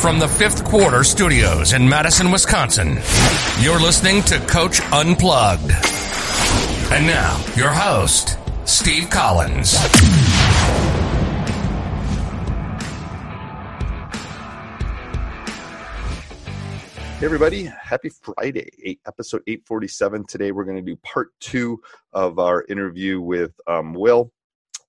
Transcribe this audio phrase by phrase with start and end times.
[0.00, 2.98] From the fifth quarter studios in Madison, Wisconsin,
[3.60, 5.70] you're listening to Coach Unplugged.
[6.92, 9.78] And now, your host, Steve Collins.
[17.24, 20.26] Hey everybody, happy Friday, eight, episode 847.
[20.26, 21.80] Today we're going to do part two
[22.12, 24.30] of our interview with um, Will.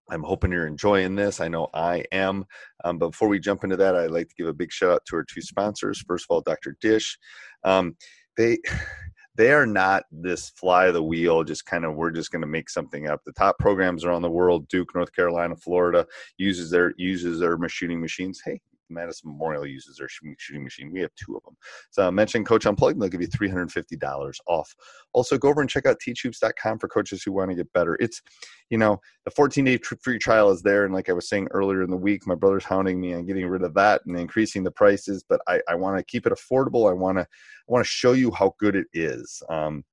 [0.09, 1.41] I'm hoping you're enjoying this.
[1.41, 2.45] I know I am.
[2.83, 5.05] Um, but before we jump into that, I'd like to give a big shout out
[5.07, 6.03] to our two sponsors.
[6.07, 6.77] First of all, Dr.
[6.81, 7.17] Dish.
[7.63, 7.95] Um,
[8.37, 8.59] they
[9.35, 12.69] they are not this fly the wheel, just kind of we're just going to make
[12.69, 13.21] something up.
[13.25, 16.05] The top programs around the world, Duke, North Carolina, Florida,
[16.37, 18.41] uses their uses their machining machines.
[18.45, 20.91] Hey, Madison Memorial uses their shooting machine.
[20.91, 21.55] We have two of them.
[21.91, 24.75] So mention Coach Unplugged, and they'll give you $350 off.
[25.13, 27.97] Also, go over and check out teachhoops.com for coaches who want to get better.
[27.99, 28.21] It's,
[28.69, 30.85] you know, the 14 day free trial is there.
[30.85, 33.47] And like I was saying earlier in the week, my brother's hounding me on getting
[33.47, 36.89] rid of that and increasing the prices, but I, I want to keep it affordable.
[36.89, 39.41] I want to, I want to show you how good it is.
[39.49, 39.83] Um,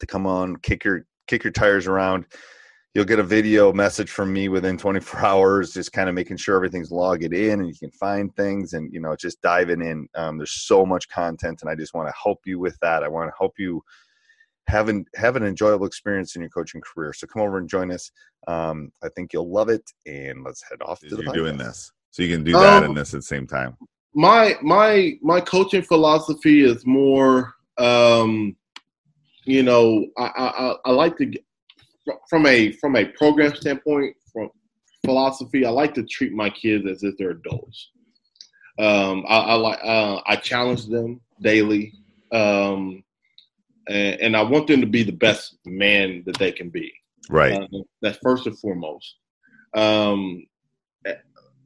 [0.00, 2.26] to come on, kick your, kick your tires around
[2.94, 6.56] you'll get a video message from me within 24 hours just kind of making sure
[6.56, 10.08] everything's logged in and you can find things and you know just diving in.
[10.14, 13.02] Um, there's so much content and i just want to help you with that.
[13.02, 13.82] I want to help you
[14.68, 17.12] have an have an enjoyable experience in your coaching career.
[17.12, 18.10] So come over and join us.
[18.46, 21.90] Um, i think you'll love it and let's head off to the you're doing this.
[22.10, 23.76] So you can do that um, and this at the same time.
[24.14, 28.54] my my my coaching philosophy is more um
[29.44, 31.44] you know i i, I like to get,
[32.28, 34.50] from a from a program standpoint, from
[35.04, 37.90] philosophy, I like to treat my kids as if they're adults.
[38.78, 41.92] Um, I, I like uh, I challenge them daily,
[42.32, 43.04] um,
[43.88, 46.92] and, and, I want them to be the best man that they can be.
[47.30, 47.52] Right.
[47.52, 49.14] Uh, that's first and foremost.
[49.74, 50.44] Um,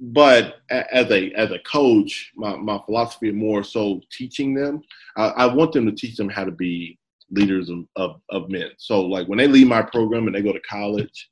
[0.01, 4.83] but as a as a coach, my, my philosophy is more so teaching them.
[5.17, 6.99] I, I want them to teach them how to be
[7.31, 8.71] leaders of, of, of men.
[8.79, 11.29] So like when they leave my program and they go to college,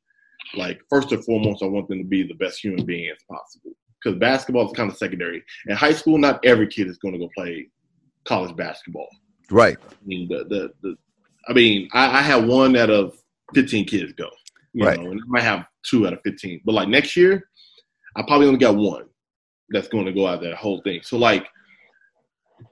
[0.55, 3.73] like first and foremost, I want them to be the best human being as possible.
[4.03, 5.43] Because basketball is kind of secondary.
[5.67, 7.69] In high school, not every kid is going to go play
[8.25, 9.09] college basketball.
[9.51, 9.77] Right.
[9.81, 10.97] I mean, the, the, the
[11.49, 13.19] I mean, I, I had one out of
[13.55, 14.29] 15 kids go.
[14.73, 14.99] You right.
[14.99, 16.61] know, and I might have two out of 15.
[16.65, 17.49] But like next year,
[18.17, 19.07] I probably only got one
[19.71, 21.01] that's going to go out that whole thing.
[21.03, 21.47] So like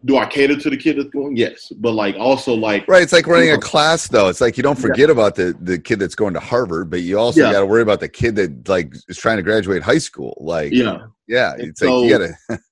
[0.04, 1.36] do I cater to the kid that's going?
[1.36, 3.02] Yes, but like also like right.
[3.02, 4.28] It's like running a class though.
[4.28, 5.12] It's like you don't forget yeah.
[5.12, 7.52] about the the kid that's going to Harvard, but you also yeah.
[7.52, 10.36] got to worry about the kid that like is trying to graduate high school.
[10.40, 11.54] Like yeah, yeah.
[11.58, 12.58] It's so, like you got to.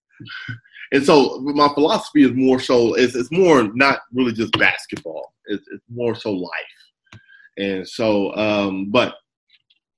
[0.93, 5.33] and so my philosophy is more so it's it's more not really just basketball.
[5.47, 7.21] It's it's more so life,
[7.59, 9.15] and so um, but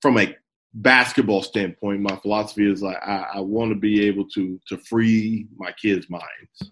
[0.01, 0.35] from a
[0.73, 5.47] basketball standpoint, my philosophy is like I, I want to be able to to free
[5.57, 6.71] my kids' minds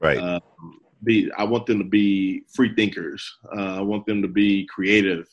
[0.00, 0.18] Right.
[0.18, 0.40] Um,
[1.04, 3.38] be I want them to be free thinkers.
[3.56, 5.26] Uh, I want them to be creative.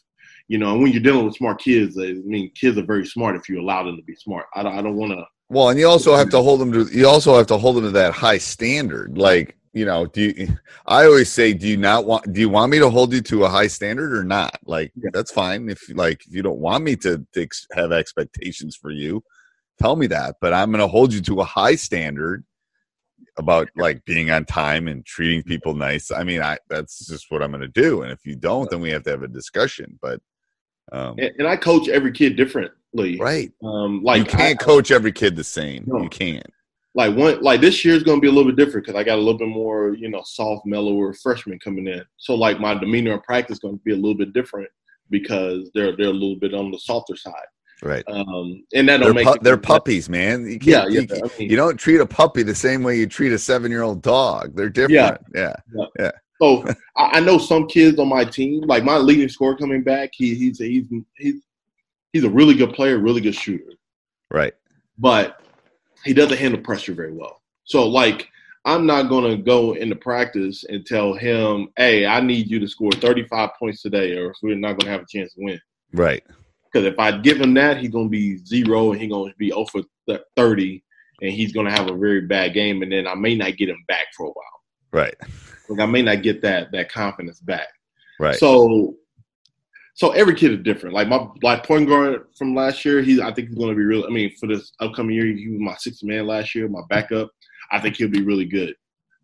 [0.47, 3.35] You know, and when you're dealing with smart kids, I mean, kids are very smart
[3.35, 4.45] if you allow them to be smart.
[4.55, 5.25] I don't, I don't want to.
[5.49, 6.85] Well, and you also have to hold them to.
[6.85, 9.17] You also have to hold them to that high standard.
[9.17, 10.57] Like, you know, do you?
[10.85, 12.31] I always say, do you not want?
[12.31, 14.57] Do you want me to hold you to a high standard or not?
[14.65, 15.09] Like, yeah.
[15.13, 15.69] that's fine.
[15.69, 19.23] If like if you don't want me to, to have expectations for you,
[19.79, 22.45] tell me that, but I'm going to hold you to a high standard
[23.37, 26.11] about like being on time and treating people nice.
[26.11, 28.01] I mean, I that's just what I'm going to do.
[28.01, 29.97] And if you don't, then we have to have a discussion.
[30.01, 30.19] But
[30.91, 33.17] um, and, and I coach every kid differently.
[33.19, 35.83] right, Um, like you can't I- coach every kid the same.
[35.85, 36.01] No.
[36.01, 36.45] You can't.
[36.95, 39.03] like one like this year is going to be a little bit different because I
[39.03, 42.03] got a little bit more you know soft, mellower freshmen coming in.
[42.17, 44.69] So like my demeanor in practice is going to be a little bit different
[45.11, 47.33] because they're they're a little bit on the softer side.
[47.83, 48.03] Right.
[48.07, 50.45] Um, and that They're, make pu- it- they're puppies, man.
[50.45, 51.01] You Yeah, can't, yeah.
[51.01, 53.69] you, I mean, you don't treat a puppy the same way you treat a seven
[53.71, 54.55] year old dog.
[54.55, 55.21] They're different.
[55.35, 55.53] Yeah.
[55.99, 56.11] Yeah.
[56.41, 56.65] So
[56.97, 60.09] I, I know some kids on my team, like my leading scorer coming back.
[60.13, 60.85] He, he's he's
[61.17, 61.35] he's
[62.13, 63.73] he's a really good player, really good shooter,
[64.31, 64.53] Right.
[64.97, 65.41] but
[66.03, 67.41] he doesn't handle pressure very well.
[67.65, 68.27] So like
[68.65, 72.91] I'm not gonna go into practice and tell him, "Hey, I need you to score
[72.91, 75.61] 35 points today, or we're not gonna have a chance to win."
[75.93, 76.23] Right.
[76.77, 79.81] Because if I give him that, he's gonna be zero, and he's gonna be over
[80.35, 80.83] 30,
[81.23, 83.83] and he's gonna have a very bad game, and then I may not get him
[83.87, 84.61] back for a while.
[84.91, 85.15] Right.
[85.69, 87.67] Like I may not get that that confidence back.
[88.19, 88.35] Right.
[88.35, 88.95] So,
[89.95, 90.93] so every kid is different.
[90.93, 93.83] Like my like point guard from last year, he I think he's going to be
[93.83, 94.05] real.
[94.05, 97.31] I mean, for this upcoming year, he was my sixth man last year, my backup.
[97.71, 98.75] I think he'll be really good.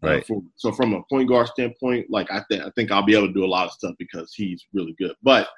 [0.03, 0.25] Uh, Right.
[0.25, 3.27] for- so from a point guard standpoint, like I think I think I'll be able
[3.27, 5.13] to do a lot of stuff because he's really good.
[5.21, 5.49] But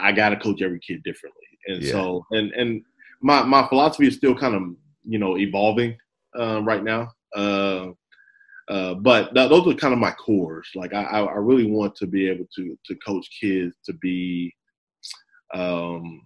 [0.00, 1.92] I got to coach every kid differently, and Yeah.
[1.92, 2.82] so and and
[3.22, 4.62] my my philosophy is still kind of
[5.04, 5.96] you know evolving
[6.38, 7.12] uh, right now.
[7.36, 7.88] Uh,
[8.68, 10.68] uh, but th- those are kind of my cores.
[10.74, 14.54] Like I, I I really want to be able to to coach kids to be
[15.54, 16.22] um,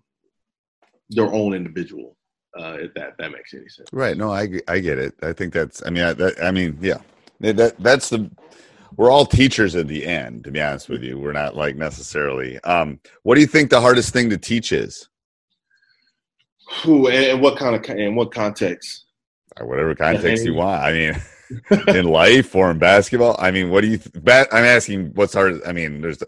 [1.11, 2.17] their own individual.
[2.57, 3.89] Uh, if that that makes any sense.
[3.93, 4.17] Right.
[4.17, 5.15] No, I, I get it.
[5.25, 6.99] I think that's, I mean, I, that, I mean, yeah,
[7.41, 8.31] that, that's the,
[8.97, 11.19] we're all teachers at the end, to be honest with you.
[11.19, 15.09] We're not like necessarily, um, what do you think the hardest thing to teach is?
[16.83, 19.05] Who and, and what kind of in what context?
[19.59, 20.83] Or whatever context you want.
[20.83, 21.15] I mean,
[21.89, 23.37] in life or in basketball.
[23.39, 25.61] I mean, what do you, th- I'm asking what's hard.
[25.67, 26.23] I mean, there's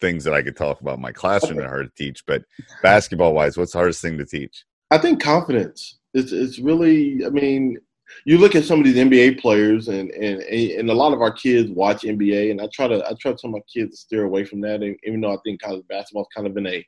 [0.00, 2.42] things that I could talk about in my classroom that are hard to teach, but
[2.82, 4.64] basketball wise, what's the hardest thing to teach?
[4.90, 5.98] I think confidence.
[6.12, 7.24] It's it's really.
[7.24, 7.78] I mean,
[8.24, 11.32] you look at some of these NBA players, and and and a lot of our
[11.32, 14.24] kids watch NBA, and I try to I try to tell my kids to steer
[14.24, 14.82] away from that.
[14.82, 16.86] And even though I think college basketball's kind of in a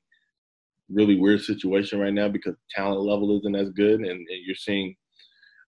[0.88, 4.94] really weird situation right now because talent level isn't as good, and, and you're seeing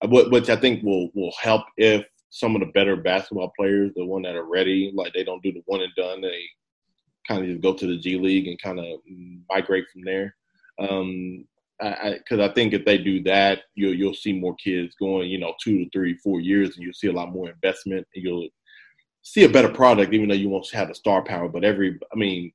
[0.02, 3.92] uh, what which I think will will help if some of the better basketball players,
[3.94, 6.42] the one that are ready, like they don't do the one and done, they
[7.26, 9.00] kind of just go to the G League and kind of
[9.48, 10.34] migrate from there.
[10.78, 11.44] Um,
[11.80, 15.38] because I, I think if they do that, you'll you'll see more kids going, you
[15.38, 18.48] know, two to three, four years, and you'll see a lot more investment, and you'll
[19.22, 21.48] see a better product, even though you won't have the star power.
[21.48, 22.52] But every, I mean,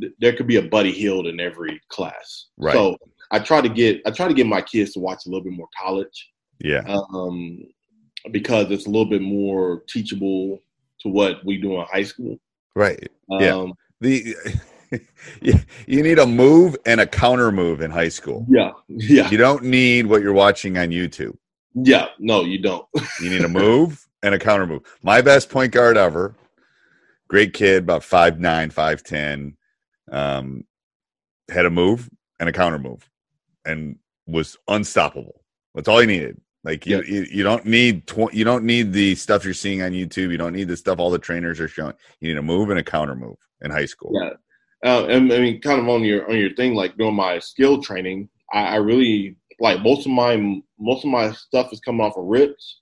[0.00, 2.46] th- there could be a Buddy Hield in every class.
[2.56, 2.74] Right.
[2.74, 2.96] So
[3.30, 5.52] I try to get I try to get my kids to watch a little bit
[5.52, 6.30] more college,
[6.60, 6.82] Yeah.
[6.86, 7.64] um,
[8.30, 10.60] because it's a little bit more teachable
[11.00, 12.38] to what we do in high school.
[12.74, 13.08] Right.
[13.28, 13.54] Yeah.
[13.54, 14.34] Um, The,
[15.42, 15.54] you
[15.86, 18.46] you need a move and a counter move in high school.
[18.48, 21.36] yeah, yeah, You don't need what you're watching on YouTube.
[21.74, 22.06] yeah.
[22.18, 22.86] No, you don't.
[23.20, 24.82] You need a move and a counter move.
[25.02, 26.34] My best point guard ever,
[27.28, 29.56] great kid, about five nine, five ten,
[30.10, 30.64] um,
[31.50, 32.08] had a move
[32.40, 33.08] and a counter move,
[33.64, 33.96] and
[34.26, 35.42] was unstoppable.
[35.74, 36.40] That's all he needed.
[36.64, 39.92] Like you, you, you don't need tw- you don't need the stuff you're seeing on
[39.92, 40.30] YouTube.
[40.32, 41.94] You don't need the stuff all the trainers are showing.
[42.20, 44.10] You need a move and a counter move in high school.
[44.14, 44.30] Yeah.
[44.84, 47.82] Uh, and, I mean, kind of on your on your thing, like doing my skill
[47.82, 50.36] training, I, I really like most of my
[50.78, 52.80] most of my stuff is coming off of rips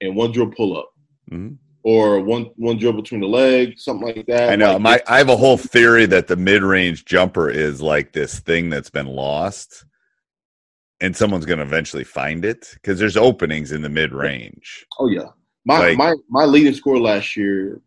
[0.00, 0.90] and one drill pull up
[1.30, 1.56] Mhm.
[1.82, 4.48] or one one drill between the legs, something like that.
[4.50, 4.72] I know.
[4.74, 8.38] Like, My I have a whole theory that the mid range jumper is like this
[8.40, 9.84] thing that's been lost,
[11.02, 14.86] and someone's going to eventually find it because there's openings in the mid range.
[14.98, 15.28] oh yeah,
[15.66, 17.82] my like- my my leading score last year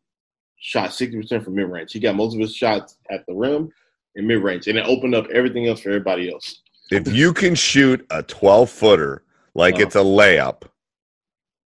[0.60, 1.92] shot sixty percent from mid range.
[1.92, 3.72] He got most of his shots at the rim
[4.16, 6.62] and mid range, and it opened up everything else for everybody else.
[6.92, 9.24] If you can shoot a 12 footer
[9.54, 9.84] like Uh-huh.
[9.84, 10.63] it's a layup,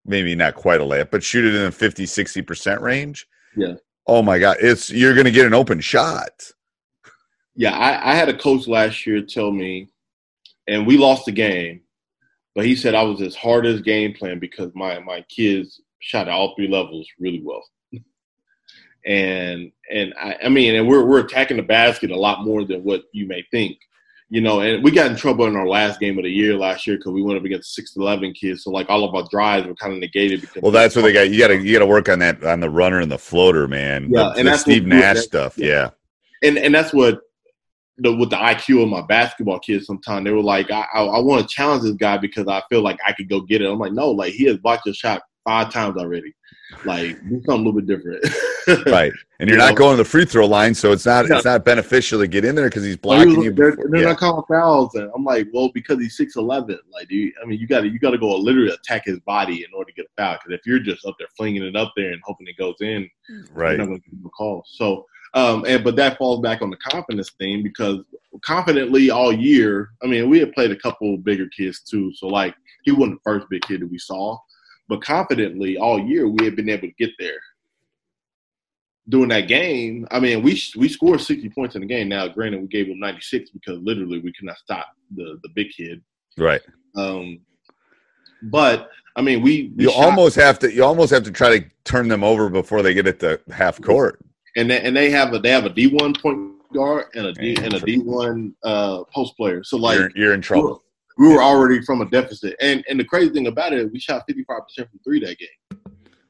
[0.06, 3.26] maybe not quite a layup, but shoot it in the 50 60% range.
[3.56, 3.76] Yeah.
[4.06, 6.52] Oh my God, it's you're going to get an open shot.
[7.56, 9.88] Yeah, I, I had a coach last year tell me,
[10.68, 11.82] and we lost the game,
[12.56, 16.28] but he said I was as hard as game plan because my my kids shot
[16.28, 17.64] at all three levels really well.
[19.06, 22.84] And and I, I mean, and we're we're attacking the basket a lot more than
[22.84, 23.78] what you may think,
[24.30, 24.62] you know.
[24.62, 27.12] And we got in trouble in our last game of the year last year because
[27.12, 30.00] we went up against 6-11 kids, so like all of our drives were kind of
[30.00, 30.42] negated.
[30.42, 31.30] Because Well, that's what they got.
[31.30, 33.68] You got to you got to work on that on the runner and the floater,
[33.68, 34.10] man.
[34.10, 35.58] Yeah, the, and the that's Steve Nash that- stuff.
[35.58, 35.68] yeah.
[35.68, 35.90] Yeah.
[36.50, 37.20] and and that's what
[37.98, 41.20] the, with the IQ of my basketball kids, sometimes they were like, I, I, I
[41.20, 43.70] want to challenge this guy because I feel like I could go get it.
[43.70, 46.34] I'm like, no, like he has blocked your shot five times already.
[46.86, 48.26] Like do something a little bit different.
[48.88, 49.76] right, and you're You not know?
[49.78, 51.36] going to the free throw line, so it's not Yeah.
[51.36, 53.52] it's not beneficial to get in there because he's Well, he blocking was- you.
[53.54, 54.08] they're, they're Yeah.
[54.10, 56.80] not calling fouls, and I'm like, well, because he's six eleven.
[56.92, 59.20] Like, do you, I mean, you got to you got to go literally attack his
[59.20, 60.38] body in order to get a foul.
[60.44, 63.08] Because if you're just up there flinging it up there and hoping it goes in,
[63.52, 63.72] Right.
[63.72, 64.66] you're not going to give him a call.
[64.68, 68.00] So, um, and but that falls back on the confidence thing because
[68.44, 69.90] confidently all year.
[70.04, 73.30] I mean, we had played a couple bigger kids too, so like he wasn't the
[73.32, 74.38] first big kid that we saw,
[74.88, 77.40] but confidently all year we had been able to get there.
[79.10, 82.08] During that game, I mean, we we scored sixty points in the game.
[82.08, 85.68] Now, granted, we gave ninety six because literally we could not stop the the big
[85.76, 86.02] kid.
[86.38, 86.62] Right.
[86.96, 87.42] Um,
[88.44, 90.72] but I mean, we, we You shot- almost have to.
[90.74, 93.82] You almost have to try to turn them over before they get at the half
[93.82, 94.20] court.
[94.56, 97.34] and they, and they have a they have a D one point guard and a
[97.34, 99.64] D and a D one uh, post player.
[99.66, 100.83] So like you're, you're in trouble.
[101.18, 102.56] We were already from a deficit.
[102.60, 105.38] And and the crazy thing about it, we shot fifty five percent from three that
[105.38, 105.80] game.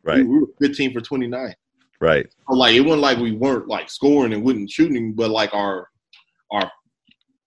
[0.04, 0.18] Right.
[0.18, 1.56] We, we were fifteen for twenty nine.
[2.00, 2.28] Right.
[2.50, 5.90] So like it wasn't like we weren't like scoring and wouldn't shooting, but like our
[6.52, 6.70] our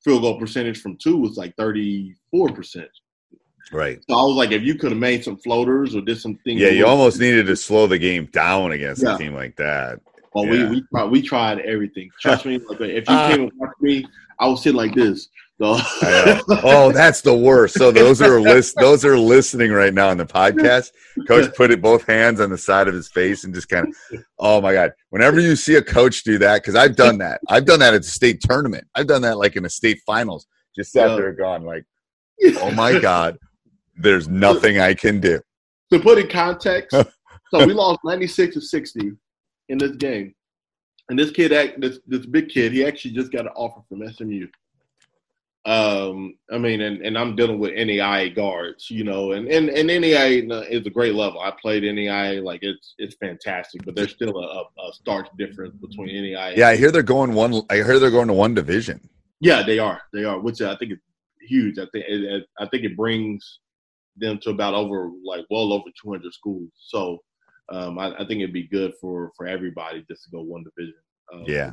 [0.03, 2.89] field goal percentage from two was like thirty four percent.
[3.73, 4.01] Right.
[4.09, 6.61] So I was like, if you could have made some floaters or did some things,
[6.61, 9.17] Yeah, you almost needed to slow the game down against Yeah.
[9.17, 10.01] a team like that.
[10.33, 10.71] Well, Yeah.
[10.71, 12.09] we we tried, we tried everything.
[12.21, 12.59] Trust me.
[12.59, 14.07] Like, if you came and watched me,
[14.39, 15.29] I was sitting like this.
[15.61, 16.57] So I know.
[16.65, 17.77] Oh, that's the worst.
[17.79, 18.77] So those are list.
[18.79, 20.91] Those are listening right now on the podcast.
[21.27, 24.21] Coach put it both hands on the side of his face and just kind of.
[24.39, 24.93] Oh my god!
[25.11, 27.41] Whenever you see a coach do that, because I've done that.
[27.49, 28.87] I've done that at the state tournament.
[28.95, 30.47] I've done that like in the state finals.
[30.77, 31.17] Just sat Yeah.
[31.17, 31.85] there, gone like,
[32.61, 33.39] oh my god.
[33.97, 35.41] There's nothing I can do.
[35.91, 36.95] to put in context,
[37.51, 39.13] so we lost 96 to 60
[39.71, 40.35] in this game.
[41.09, 44.07] And this kid, act- this this big kid, he actually just got an offer from
[44.13, 44.49] SMU.
[45.67, 49.91] Um, I mean, and, and I'm dealing with NAIA guards, you know, and, and, and
[49.91, 51.41] NAIA is a great level.
[51.41, 56.09] I played NAIA, like it's it's fantastic, but there's still a, a stark difference between
[56.09, 56.57] NAIA.
[56.57, 57.63] Yeah, I hear they're going one.
[57.69, 59.09] I hear they're going to one division.
[59.41, 60.01] Yeah, they are.
[60.13, 60.99] They are, which I think is
[61.41, 61.79] huge.
[61.81, 63.59] I think it, it- I think it brings
[64.17, 66.71] them to about over like well over 200 schools.
[66.79, 67.19] So
[67.71, 70.95] um, I, I think it'd be good for for everybody just to go one division.
[71.35, 71.73] Um, Yeah.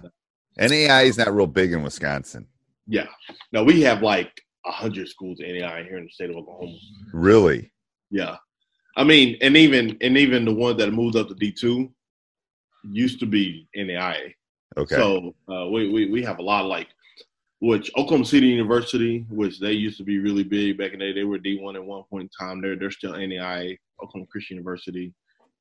[0.58, 2.48] NAI is not real big in Wisconsin.
[2.88, 3.08] Yeah.
[3.52, 4.32] Now we have like
[4.66, 6.78] hundred schools in NAI here in the state of Oklahoma.
[7.14, 7.72] Really?
[8.10, 8.38] Yeah,
[8.96, 11.92] I mean, and even and even the ones that moved up to D two
[12.84, 14.34] used to be NAIA.
[14.78, 14.96] Okay.
[14.96, 16.90] So uh, we, we we have a lot of like,
[17.60, 21.14] which Oklahoma City University, which they used to be really big back in the day.
[21.14, 22.62] They were D one at one point in time.
[22.62, 23.78] They're they're still NAIA.
[24.02, 25.14] Oklahoma Christian University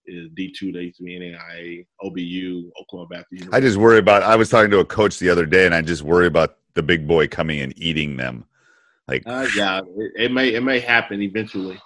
[0.07, 0.73] is D two.
[0.73, 1.87] They used to be NAIA.
[2.03, 3.33] OBU, Oklahoma Baptist.
[3.33, 3.57] University.
[3.57, 4.23] I just worry about.
[4.23, 6.83] I was talking to a coach the other day, and I just worry about the
[6.83, 8.45] big boy coming and eating them.
[9.09, 11.77] Like, Uh, yeah, it, it may it may happen eventually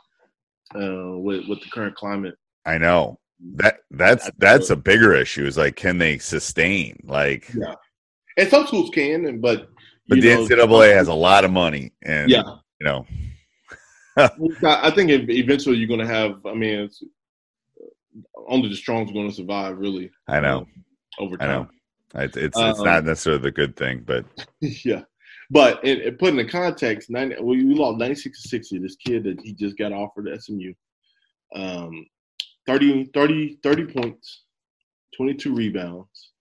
[0.75, 2.37] uh, with with the current climate.
[2.65, 3.19] I know
[3.57, 5.47] that that's that's a bigger issue.
[5.47, 6.99] Is like, can they sustain?
[7.05, 7.75] Like, Yeah,
[8.37, 9.69] and some schools can, and but
[10.09, 12.43] but the know, NCAA has a lot of money, and Yeah.
[12.81, 13.07] you know,
[14.17, 14.31] I
[14.63, 16.45] I think eventually you're going to have.
[16.47, 17.03] I mean, it's,
[18.49, 20.11] only the strong going to survive, really.
[20.29, 20.67] I know, um,
[21.19, 21.63] over I time.
[21.63, 21.69] know.
[22.15, 24.25] It's it's, it's Um, not necessarily the good thing, but
[24.61, 25.03] yeah.
[25.51, 28.79] But it, it put in the context, 90, we, lost 96 to 60.
[28.79, 30.73] This kid that he just got offered at SMU,
[31.55, 32.07] um,
[32.67, 34.43] 30, 30, 30 points,
[35.17, 36.33] 22 rebounds,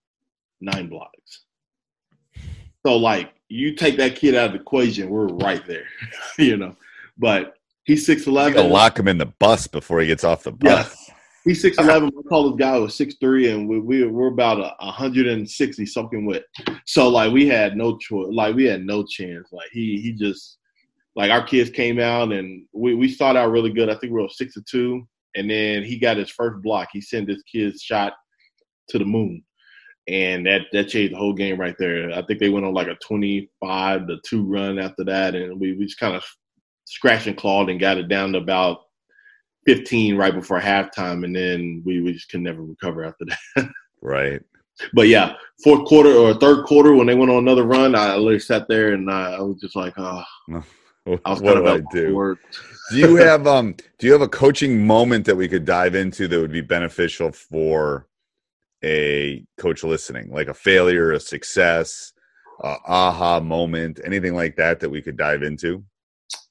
[0.60, 1.44] nine blocks.
[2.84, 5.86] So, like, you take that kid out of the equation, we're right there,
[6.38, 6.74] you know.
[7.16, 7.54] But
[7.84, 8.54] he's 6'11.
[8.54, 11.10] gotta lock him in the bus before he gets off the bus.
[11.46, 12.10] He's six uh, eleven.
[12.12, 15.86] My tallest guy was six three, and we, we we're about a, hundred and sixty
[15.86, 16.42] something with.
[16.86, 18.28] So like we had no choice.
[18.32, 19.48] Like we had no chance.
[19.52, 20.58] Like he he just
[21.14, 23.88] like our kids came out and we we started out really good.
[23.88, 26.88] I think we were six to two, and then he got his first block.
[26.92, 28.14] He sent this kid's shot
[28.88, 29.44] to the moon,
[30.08, 32.10] and that that changed the whole game right there.
[32.10, 35.60] I think they went on like a twenty five to two run after that, and
[35.60, 36.24] we we just kind of
[36.86, 38.85] scratched and clawed and got it down to about
[39.66, 43.68] 15 right before halftime, and then we, we just could never recover after that.
[44.02, 44.40] Right.
[44.92, 48.38] but yeah, fourth quarter or third quarter when they went on another run, I literally
[48.38, 50.22] sat there and I, I was just like, oh,
[51.04, 52.36] What I was do kind I do?
[52.90, 56.26] do you have um do you have a coaching moment that we could dive into
[56.26, 58.08] that would be beneficial for
[58.84, 62.12] a coach listening like a failure a success
[62.62, 65.84] a aha moment anything like that that we could dive into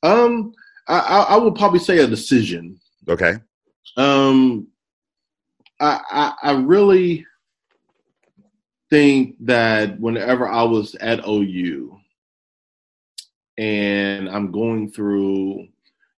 [0.03, 0.53] Um,
[0.87, 2.79] I, I, I would probably say a decision.
[3.09, 3.35] Okay
[3.97, 4.67] Um,
[5.79, 7.25] I, I, I really,
[8.89, 11.97] think that whenever I was at OU
[13.57, 15.67] and I'm going through,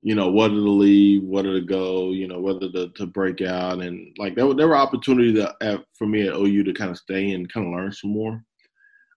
[0.01, 3.81] you know, whether to leave, whether to go, you know, whether to, to break out,
[3.81, 6.91] and like there were there were opportunities that, at, for me at OU to kind
[6.91, 8.43] of stay and kind of learn some more.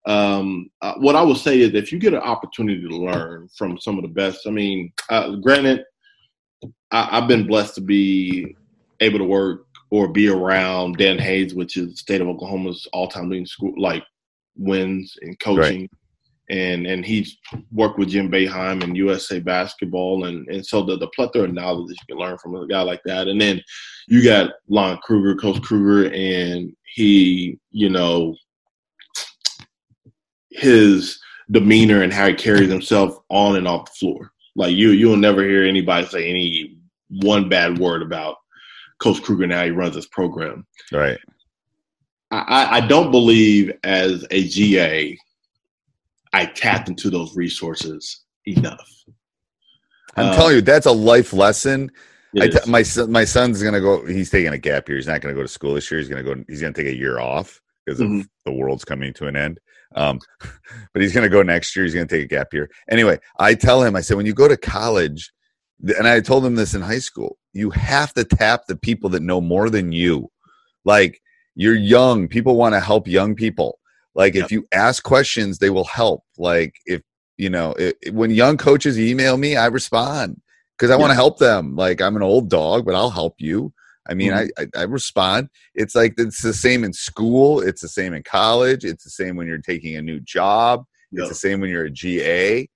[0.07, 3.79] Um, uh, what I would say is if you get an opportunity to learn from
[3.79, 5.85] some of the best, I mean, uh, granted,
[6.91, 8.57] I, I've been blessed to be
[9.01, 13.29] able to work or be around Dan Hayes, which is the state of Oklahoma's all-time
[13.29, 14.05] leading school like
[14.57, 15.91] wins in coaching, Right.
[16.51, 17.37] and and he's
[17.73, 21.89] worked with Jim Boeheim and USA basketball, and and so the the plethora of knowledge
[21.89, 23.61] that you can learn from a guy like that, and then
[24.07, 28.35] you got Lon Kruger, Coach Kruger, and he, you know,
[30.51, 31.19] his
[31.51, 34.31] demeanor and how he carries himself on and off the floor.
[34.57, 36.77] Like you, you'll never hear anybody say any
[37.11, 38.37] one bad word about
[39.01, 40.67] Coach Kruger and how he runs his program.
[40.93, 41.19] Right.
[42.31, 45.19] I, I don't believe as a GA,
[46.33, 48.89] I tapped into those resources enough.
[50.17, 51.91] I'm Uh, telling you, that's a life lesson.
[52.35, 52.65] it I is.
[52.65, 54.05] t- my son, my son's gonna go.
[54.07, 54.97] He's taking a gap year.
[54.99, 55.99] He's not gonna go to school this year.
[55.99, 56.37] He's gonna go.
[56.49, 58.29] He's gonna take a year off because of Mhm.
[58.45, 59.59] the world's coming to an end.
[59.97, 60.21] Um,
[60.93, 61.85] but he's gonna go next year.
[61.85, 62.71] He's gonna take a gap year.
[62.89, 63.97] Anyway, I tell him.
[63.97, 65.33] I said, when you go to college,
[65.83, 69.23] and I told them this in high school, you have to tap the people that
[69.23, 70.31] know more than you.
[70.85, 71.21] Like
[71.55, 72.29] you're young.
[72.29, 73.79] People want to help young people.
[74.15, 76.25] Like if you ask questions, they will help.
[76.37, 77.03] Like if
[77.37, 80.41] you know, it, when young coaches email me, I respond
[80.77, 81.77] because I want to help them.
[81.77, 83.73] Like I'm an old dog, but I'll help you.
[84.09, 84.63] I mean, mm-hmm.
[84.63, 85.49] I, I I respond.
[85.75, 87.61] It's like it's the same in school.
[87.61, 88.85] It's the same in college.
[88.85, 90.85] It's the same when you're taking a new job.
[91.13, 92.69] It's the same when you're a GA.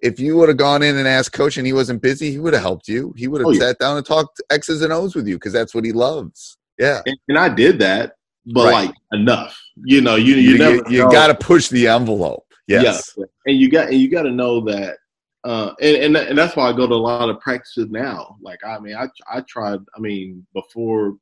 [0.00, 2.52] If you would have gone in and asked coach and he wasn't busy, he would
[2.52, 3.12] have helped you.
[3.16, 3.60] He would have Oh, yeah.
[3.60, 6.56] sat down and talked X's and O's with you because that's what he loves.
[6.78, 7.02] Yeah.
[7.06, 8.12] and, and I did that,
[8.46, 8.86] but Right.
[8.86, 9.60] like enough.
[9.84, 12.44] You know, you you, You, never you, you got to push the envelope.
[12.68, 13.14] Yes.
[13.16, 13.24] Yeah.
[13.46, 14.98] and you got and you got to know that,
[15.44, 18.36] uh, and, and and that's why I go to a lot of practices now.
[18.42, 19.80] Like I mean, I I tried.
[19.96, 21.16] I mean, before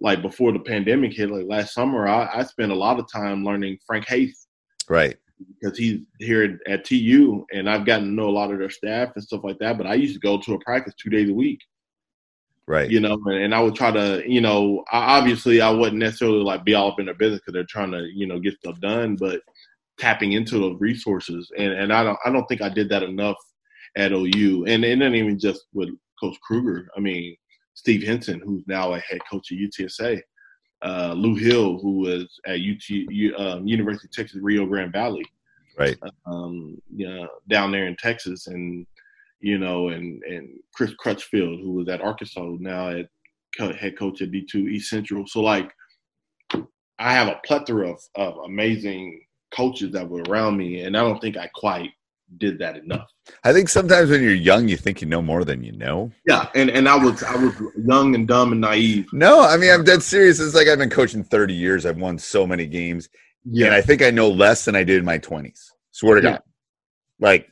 [0.00, 3.44] like before the pandemic hit, like last summer, I, I spent a lot of time
[3.44, 4.36] learning Frank Haith.
[4.88, 5.16] Right.
[5.60, 9.10] Because he's here at, TU, and I've gotten to know a lot of their staff
[9.14, 9.78] and stuff like that.
[9.78, 11.60] But I used to go to a practice two days a week.
[12.66, 12.90] Right.
[12.90, 16.66] you know, and, I would try to, you know, I, obviously I wouldn't necessarily like
[16.66, 19.16] be all up in their business because they're trying to, you know, get stuff done,
[19.16, 19.40] but
[19.98, 23.36] tapping into those resources, and and I don't, I don't think I did that enough
[23.96, 25.88] at OU, and and then even just with
[26.20, 27.36] Coach Kruger, I mean,
[27.74, 30.20] Steve Henson, who's now a head coach at UTSA,
[30.82, 35.24] uh, Lew Hill, who was at UT, U- um, University of Texas Rio Grande Valley,
[35.76, 35.96] Right.
[36.26, 38.86] um, you know, down there in Texas, and
[39.40, 43.08] you know, and and Chris Crutchfield, who was at Arkansas, now at
[43.76, 45.26] head coach at D two East Central.
[45.26, 45.70] So like,
[46.98, 49.20] I have a plethora of, of amazing
[49.54, 51.90] coaches that were around me, and I don't think I quite
[52.36, 53.10] did that enough.
[53.44, 56.12] I think sometimes when you're young, you think you know more than you know.
[56.26, 57.54] Yeah, and and I was I was
[57.86, 59.08] young and dumb and naive.
[59.12, 60.38] No, I mean I'm dead serious.
[60.40, 61.86] It's like I've been coaching 30 years.
[61.86, 63.08] I've won so many games,
[63.44, 63.66] Yeah.
[63.66, 65.70] and I think I know less than I did in my 20s.
[65.92, 66.32] Swear to Yeah.
[66.32, 66.42] God.
[67.20, 67.48] Like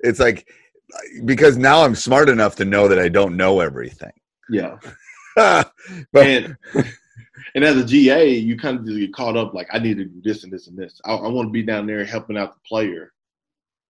[0.00, 0.48] it's like
[1.24, 4.12] because now I'm smart enough to know that I don't know everything.
[4.48, 4.78] Yeah.
[5.36, 5.72] but
[6.14, 6.56] and
[7.54, 10.04] and as a GA, you kind of just get caught up like I need to
[10.04, 11.00] do this and this and this.
[11.04, 13.12] I, I want to be down there helping out the player.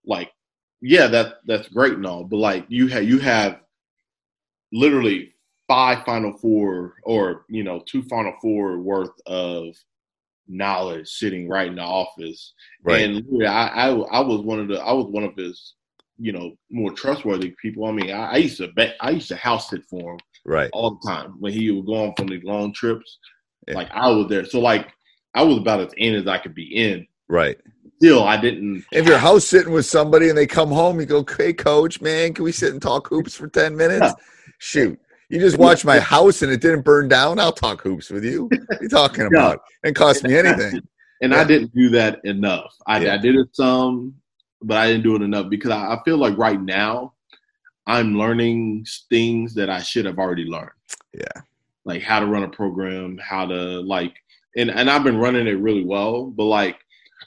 [0.04, 0.30] Like,
[0.80, 3.60] yeah, that that's great and all, but like you have you have
[4.72, 5.34] literally
[5.68, 9.74] five Final Four or you know two Final Four worth of
[10.48, 12.54] knowledge sitting right in the office.
[12.82, 13.02] Right.
[13.02, 15.74] And I, I I was one of the I was one of his
[16.18, 17.86] you know more trustworthy people.
[17.86, 20.70] I mean, I, I used to bet I used to house sit for him right.
[20.72, 23.18] all the time when he would go on from these long trips.
[23.68, 24.92] Like I was there, so like
[25.34, 27.06] I was about as in as I could be in.
[27.28, 27.56] Right.
[28.00, 28.84] Still, I didn't.
[28.92, 32.32] If you're house sitting with somebody and they come home, you go, "Hey, coach, man,
[32.32, 34.12] can we sit and talk hoops for 10 minutes?" Yeah.
[34.58, 34.98] Shoot.
[35.28, 37.38] You just watched my house and it didn't burn down.
[37.38, 38.44] I'll talk hoops with you.
[38.44, 39.38] What are you talking Yeah.
[39.38, 39.60] about?
[39.84, 40.80] It cost me anything.
[41.22, 42.74] and I didn't do that enough.
[42.86, 43.14] I, Yeah.
[43.14, 44.14] I did it some,
[44.62, 47.12] but I didn't do it enough because I, I feel like right now
[47.86, 50.70] I'm learning things that I should have already learned.
[51.12, 51.42] Yeah.
[51.84, 54.14] Like how to run a program, how to like,
[54.56, 56.76] and and I've been running it really well, but like.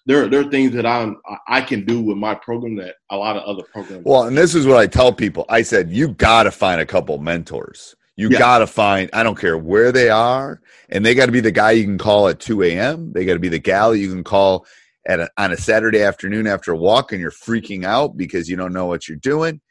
[0.05, 3.17] There, are, there are things that I'm I can do with my program that a
[3.17, 4.05] lot of other programs.
[4.05, 5.45] Well, and this is what I tell people.
[5.49, 7.95] I said, you got to find a couple mentors.
[8.15, 8.39] You Yeah.
[8.39, 11.51] got to find, I don't care where they are, and they got to be the
[11.51, 13.11] guy you can call at 2 a.m.
[13.13, 14.65] They got to be the gal you can call
[15.07, 18.55] at a, on a Saturday afternoon after a walk and you're freaking out because you
[18.55, 19.61] don't know what you're doing.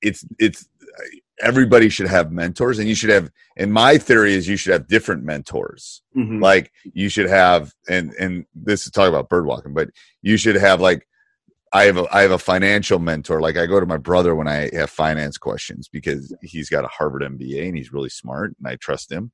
[0.00, 0.66] It's, it's,
[1.42, 4.86] everybody should have mentors and you should have and my theory is you should have
[4.88, 6.02] different mentors.
[6.16, 6.40] Mhm.
[6.40, 9.88] like you should have and and this is talking about bird walking but
[10.22, 11.06] you should have like
[11.72, 13.40] i have a i have a financial mentor.
[13.40, 16.88] Like i go to my brother when i have finance questions because he's got a
[16.88, 19.32] harvard mba and he's really smart and i trust him.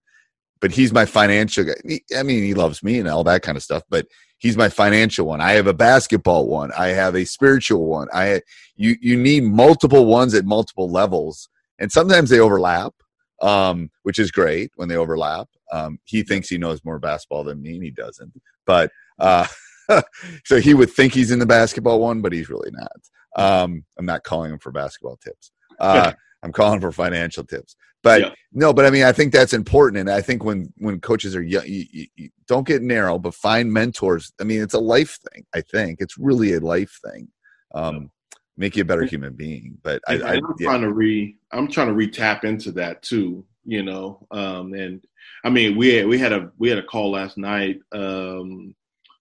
[0.61, 1.75] But he's my financial guy.
[2.17, 4.07] I mean he loves me and all that kind of stuff but
[4.39, 5.41] he's my financial one.
[5.41, 6.71] I have a basketball one.
[6.79, 8.09] I have a spiritual one.
[8.15, 8.43] I
[8.77, 12.93] you you need multiple ones at multiple levels and sometimes they overlap
[13.41, 15.49] um, which is great when they overlap.
[15.73, 18.33] Um, he thinks he knows more basketball than me, and he doesn't.
[18.67, 19.47] But uh,
[20.45, 22.93] so he would think he's in the basketball one, but he's really not.
[23.37, 25.53] Um, I'm not calling him for basketball tips.
[25.79, 26.13] Uh,
[26.43, 27.77] I'm calling for financial tips.
[28.03, 28.31] But Yeah.
[28.53, 31.43] no, but I mean, I think that's important, and I think when when coaches are
[31.43, 34.33] young, you, you, you don't get narrow, but find mentors.
[34.41, 35.45] I mean, it's a life thing.
[35.55, 37.29] I think it's really a life thing.
[37.75, 38.11] Um,
[38.59, 39.79] make you a better human being.
[39.83, 40.67] But I, I, I'm yeah.
[40.69, 44.27] trying to re I'm trying to re tap into that too, you know.
[44.31, 45.03] Um and
[45.45, 48.75] I mean we had we had a we had a call last night, um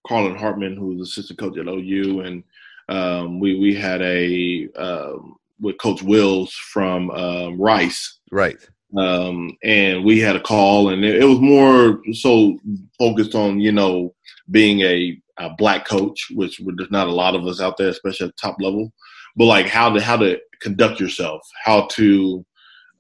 [0.06, 2.44] Carlin Hartman, who's assistant coach at OU, and
[2.90, 8.20] um we we had a um with Coach Wills from um Rice.
[8.32, 8.58] right.
[8.98, 12.58] Um and we had a call and it, it was more so
[12.98, 14.16] focused on, you know,
[14.50, 18.28] being a, a black coach, which there's not a lot of us out there, especially
[18.28, 18.94] at the top level
[19.38, 22.46] but like how to how to conduct yourself, how to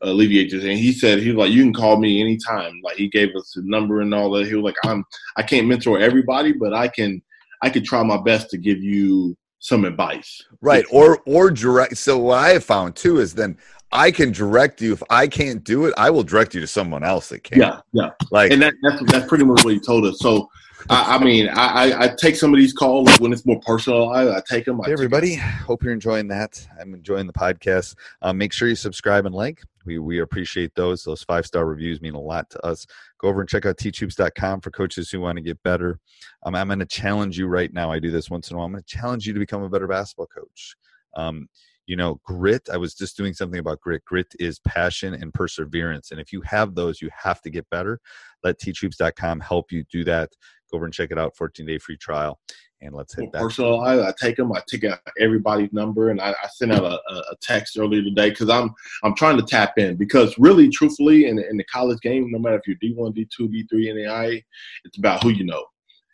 [0.01, 0.63] alleviate this.
[0.63, 2.79] And he said he was like, you can call me anytime.
[2.83, 4.47] Like he gave us a number and all that.
[4.47, 5.03] He was like, I'm
[5.35, 7.21] I can't mentor everybody, but I can
[7.61, 10.43] I can try my best to give you some advice.
[10.61, 13.57] right or or direct so what i have found too is then
[13.91, 17.03] i can direct you if i can't do it i will direct you to someone
[17.03, 18.11] else that can Yeah, yeah.
[18.29, 20.19] like And that, that's that's pretty much what he told us.
[20.19, 20.47] So
[20.89, 24.31] I, I mean, I, I, I take some of these calls when it's more personalized.
[24.31, 24.79] I take them.
[24.83, 26.65] Hey everybody, hope you're enjoying that.
[26.79, 27.95] I'm enjoying the podcast.
[28.21, 29.63] Um, make sure you subscribe and like.
[29.85, 31.03] We we appreciate those.
[31.03, 32.85] Those five star reviews mean a lot to us.
[33.19, 35.99] Go over and check out teachhoops.com for coaches who want to get better.
[36.43, 37.91] Um, I'm going to challenge you right now.
[37.91, 38.67] I do this once in a while.
[38.67, 40.75] I'm going to challenge you to become a better basketball coach.
[41.15, 41.47] Um,
[41.87, 42.67] you know, grit.
[42.71, 44.03] I was just doing something about grit.
[44.03, 46.11] Grit is passion and perseverance.
[46.11, 47.99] And if you have those, you have to get better.
[48.43, 50.29] Let teachhoops.com help you do that.
[50.71, 51.35] Go over and check it out.
[51.35, 52.39] 14 day free trial.
[52.79, 53.41] And let's hit that.
[53.41, 54.03] personalized.
[54.03, 54.51] I take them.
[54.53, 58.29] I take out everybody's number, and I, I sent out a, a- text earlier today
[58.29, 58.69] because I'm
[59.03, 62.61] I'm trying to tap in because really, truthfully, in, in the college game, no matter
[62.63, 64.43] if you're D1, D2, D3, NAIA,
[64.85, 65.65] it's about who you know.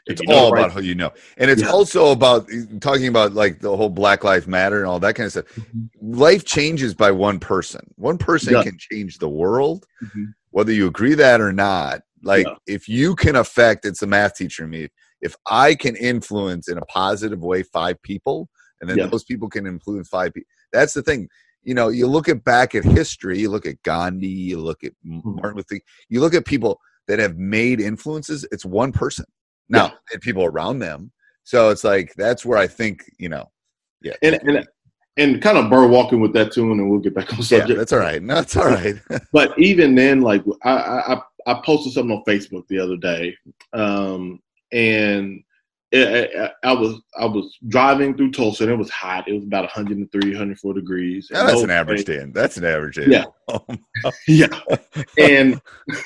[0.06, 1.12] It's you know all the right- about who you know.
[1.36, 1.70] And it's Yeah.
[1.70, 2.48] also about
[2.80, 5.60] talking about like the whole Black Lives Matter and all that kind of stuff.
[6.02, 7.94] Life changes by one person.
[7.98, 8.64] One person Yeah.
[8.64, 10.34] can change the world, Mhm.
[10.52, 12.04] whether you agree that or not.
[12.24, 12.56] Like Yeah.
[12.68, 14.88] if you can affect, it's a math teacher in me.
[15.22, 18.50] If I can influence in a positive way five people,
[18.82, 19.08] and then Yeah.
[19.08, 20.48] those people can influence five people.
[20.72, 21.30] That's the thing.
[21.64, 24.92] You know, you look at back at history, you look at Gandhi, you look at
[25.06, 25.36] M- Mhm.
[25.42, 29.26] Martin Luther, you look at people that have made influences, it's one person.
[29.70, 31.12] Now, and people around them.
[31.46, 33.50] So it's like that's where I think, you know,
[34.02, 34.14] yeah.
[34.22, 34.68] and and
[35.16, 37.70] and kind of bird walking with that too, and we'll get back on subject.
[37.70, 38.22] yeah, that's all right.
[38.22, 38.96] No, it's all right.
[39.32, 43.36] but even then, like I, I, I- posted something on Facebook the other day,
[43.74, 45.44] um, and
[45.94, 49.28] it, I, I was I was driving through Tulsa, and it was hot.
[49.28, 51.30] It was about 103, 104 degrees.
[51.32, 52.26] Yeah, that's an average day.
[52.34, 53.06] That's an average day.
[53.08, 53.26] Yeah.
[54.28, 54.60] yeah,
[55.20, 55.62] and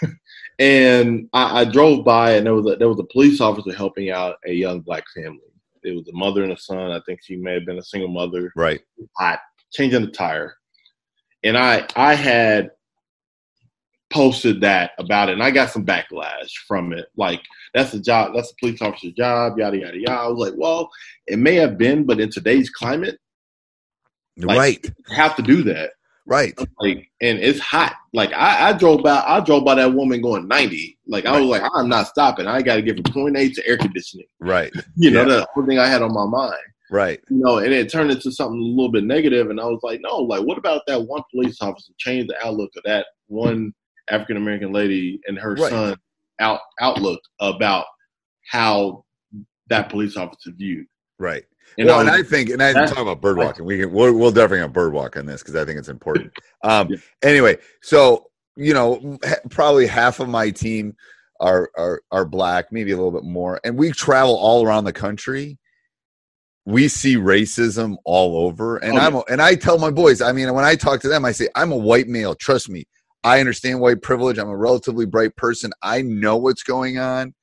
[0.59, 4.09] and I, I drove by, and there was a, there was a police officer helping
[4.11, 5.39] out a young black family.
[5.83, 6.91] It was a mother and a son.
[6.91, 8.51] I think she may have been a single mother.
[8.57, 8.81] Right.
[9.17, 9.39] hot,
[9.71, 10.57] changing the tire.
[11.43, 12.71] And I I had
[14.09, 17.07] posted that about it and I got some backlash from it.
[17.17, 17.41] Like
[17.73, 20.21] that's the job, that's the police officer's job, yada yada yada.
[20.21, 20.89] I was like, well,
[21.27, 23.17] it may have been, but in today's climate,
[24.37, 24.85] like, right.
[24.85, 25.91] you have to do that.
[26.25, 26.57] Right.
[26.79, 27.95] Like and it's hot.
[28.13, 30.99] Like I, I drove by I drove by that woman going 90.
[31.07, 32.47] Like I was like, I'm not stopping.
[32.47, 34.27] I gotta give her 0.8 to air conditioning.
[34.39, 34.73] Right.
[34.97, 35.45] You know, Yeah.
[35.55, 36.59] the thing I had on my mind
[36.91, 37.19] Right.
[37.29, 39.99] you know, and it turned into something a little bit negative, And I was like,
[40.01, 43.73] no, like, what about that one police officer change the outlook of that one
[44.09, 45.69] African American lady and her Right.
[45.69, 45.95] son
[46.39, 47.85] out outlook about
[48.51, 49.03] how
[49.69, 50.85] that police officer viewed.
[51.19, 51.43] Right.
[51.77, 53.65] And well, I and I think, and I talk about bird walking.
[53.65, 56.31] We can, we'll, we'll definitely have bird walk on this because I think it's important.
[56.63, 56.97] Um, Yeah.
[57.23, 60.95] Anyway, so you know, ha- probably half of my team
[61.39, 64.93] are are are black, maybe a little bit more, and we travel all around the
[64.93, 65.57] country.
[66.65, 70.21] We see racism all over, and Oh, I'm and I tell my boys.
[70.21, 72.33] I mean, when I talk to them, I say I'm a white male.
[72.35, 72.85] Trust me,
[73.23, 74.37] I understand white privilege.
[74.37, 75.71] I'm a relatively bright person.
[75.81, 77.33] I know what's going on,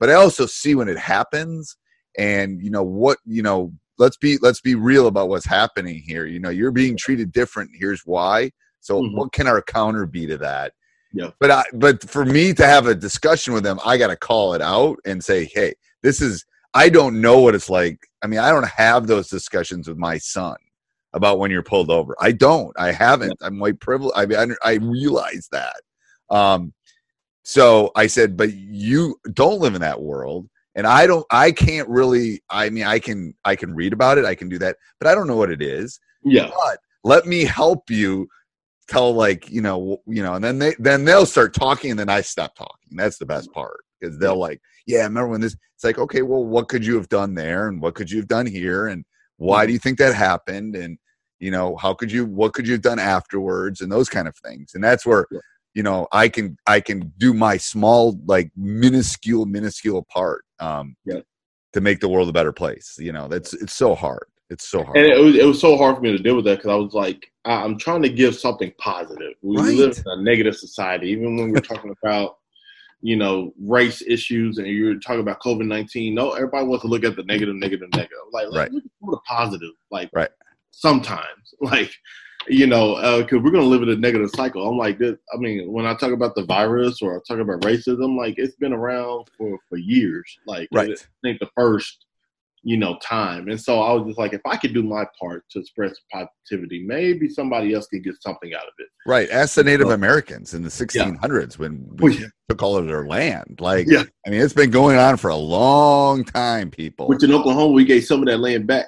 [0.00, 1.76] but I also see when it happens
[2.18, 6.24] and you know what you know let's be let's be real about what's happening here
[6.24, 9.14] you know you're being treated different here's why So Mhm.
[9.14, 10.72] what can our counter be to that?
[11.12, 11.30] Yeah.
[11.40, 14.54] But I, but for me to have a discussion with them, I got to call
[14.54, 16.44] it out and say, hey, this is.
[16.74, 17.98] I don't know what it's like.
[18.22, 20.56] I mean, I don't have those discussions with my son
[21.16, 22.14] about when you're pulled over.
[22.20, 22.72] I don't.
[22.78, 23.36] I haven't.
[23.40, 24.16] I'm white privileged.
[24.16, 25.80] I mean, I, I realize that.
[26.30, 26.72] Um,
[27.42, 31.26] so I said, but you don't live in that world, and I don't.
[31.30, 32.42] I can't really.
[32.50, 33.34] I mean, I can.
[33.44, 34.24] I can read about it.
[34.24, 35.98] I can do that, but I don't know what it is.
[36.22, 36.50] Yeah.
[36.50, 38.28] But let me help you
[38.88, 42.08] tell like you know you know and then they then they'll start talking and then
[42.08, 45.82] i stop talking that's the best part because they'll like yeah remember when this it's
[45.82, 48.46] like okay well what could you have done there and what could you have done
[48.46, 49.04] here and
[49.38, 50.98] why do you think that happened and
[51.40, 54.36] you know how could you what could you have done afterwards and those kind of
[54.38, 55.26] things and that's where
[55.74, 61.20] you know i can i can do my small like minuscule minuscule part um Yeah.
[61.74, 64.82] to make the world a better place you know that's it's so hard it's so
[64.84, 66.70] hard And it was, it was so hard for me to deal with that because
[66.70, 69.32] I was like, I'm trying to give something positive.
[69.42, 69.74] We Right.
[69.74, 72.36] live in a negative society, even when we're talking about,
[73.00, 76.14] you know, race issues and you're talking about COVID 19.
[76.14, 78.18] No, everybody wants to look at the negative, negative, negative.
[78.32, 78.70] Like, Right.
[78.70, 79.72] look for the positive.
[79.90, 80.30] Like, Right.
[80.76, 81.92] Sometimes, like,
[82.48, 84.68] you know, uh, because we're going to live in a negative cycle.
[84.68, 87.62] I'm like, this, I mean, when I talk about the virus or I talk about
[87.62, 90.32] racism, like, it's been around for, for years.
[90.46, 90.90] Like, Right.
[90.90, 92.06] I think the first
[92.66, 93.48] you know, time.
[93.48, 96.26] And so I was just like, if I could do my part to spread some
[96.50, 98.88] positivity, maybe somebody else could get something out of it.
[99.06, 99.30] Right.
[99.30, 102.26] Ask the Native Americans in the 1600s when Oh, we yeah.
[102.48, 103.58] took all of their land.
[103.60, 104.02] Like, Yeah.
[104.26, 107.06] I mean, it's been going on for a long time, people.
[107.06, 108.86] Which in Oklahoma, we gave some of that land back.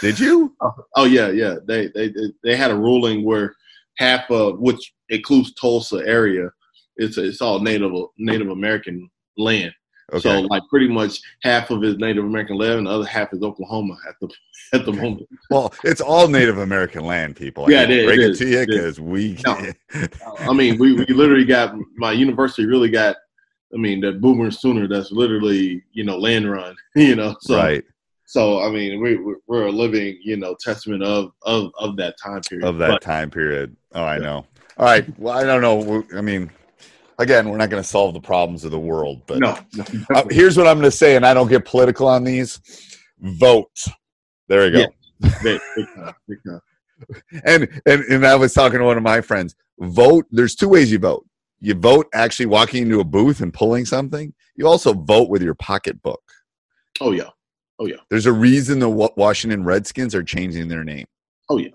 [0.00, 0.54] Did you?
[0.62, 1.56] Oh, oh yeah, yeah.
[1.66, 2.12] They they
[2.42, 3.54] they had a ruling where
[3.96, 6.50] half of which includes Tulsa area,
[6.96, 9.72] it's it's all Native Native American land.
[10.12, 10.20] Okay.
[10.20, 13.32] So like pretty much half of it is Native American land, and the other half
[13.32, 14.28] is Oklahoma at the
[14.72, 15.28] at the moment.
[15.50, 17.66] well, it's all Native American land, people.
[17.66, 19.38] I Yeah, it is, Break it to you because we.
[19.46, 19.72] No.
[20.40, 23.16] I mean, we, we literally got my university really got.
[23.72, 24.88] I mean, the Boomer Sooner.
[24.88, 26.74] That's literally you know land run.
[26.96, 27.84] You know, so right.
[28.30, 32.14] So I mean, we we're- we're a living you know testament of of of that
[32.22, 32.66] time period.
[32.68, 33.76] Of that But- time period.
[33.92, 34.46] Oh, I know.
[34.78, 35.04] All right.
[35.18, 36.04] Well, I don't know.
[36.16, 36.50] I mean,
[37.18, 39.58] again, we're not going to solve the problems of the world, but no,
[40.14, 42.60] Uh, here's what I'm going to say, and I don't get political on these.
[43.20, 43.76] Vote.
[44.48, 44.78] There you go.
[44.78, 45.34] Yeah.
[45.42, 46.60] big, big time, big time.
[47.44, 49.54] and and and I was talking to one of my friends.
[49.80, 50.24] Vote.
[50.30, 51.26] There's two ways you vote.
[51.60, 54.32] You vote actually walking into a booth and pulling something.
[54.56, 56.22] You also vote with your pocketbook.
[57.00, 57.30] Oh yeah,
[57.80, 61.06] oh yeah, There's a reason the Washington Redskins are changing their name,
[61.48, 61.70] oh yeah,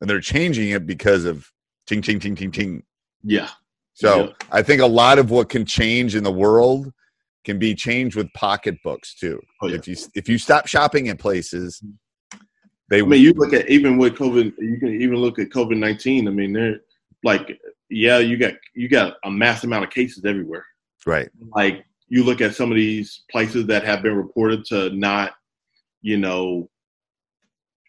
[0.00, 1.50] and they're changing it because of
[1.86, 2.82] ting ting ting ting ching.
[3.22, 3.48] yeah.
[3.94, 4.32] So Yeah.
[4.50, 6.92] I think a lot of what can change in the world
[7.44, 9.40] can be changed with pocketbooks too.
[9.60, 9.76] Oh, yeah.
[9.76, 12.38] If you if you stop shopping at places, mm-hmm.
[12.88, 15.76] they I mean, you look at even with COVID, you can even look at COVID
[15.76, 16.28] nineteen.
[16.28, 16.80] I mean, they're
[17.24, 17.58] like,
[17.90, 20.64] yeah, you got you got a mass amount of cases everywhere.
[21.06, 21.28] right.
[21.54, 25.32] like you look at some of these places that have been reported to not,
[26.02, 26.68] you know,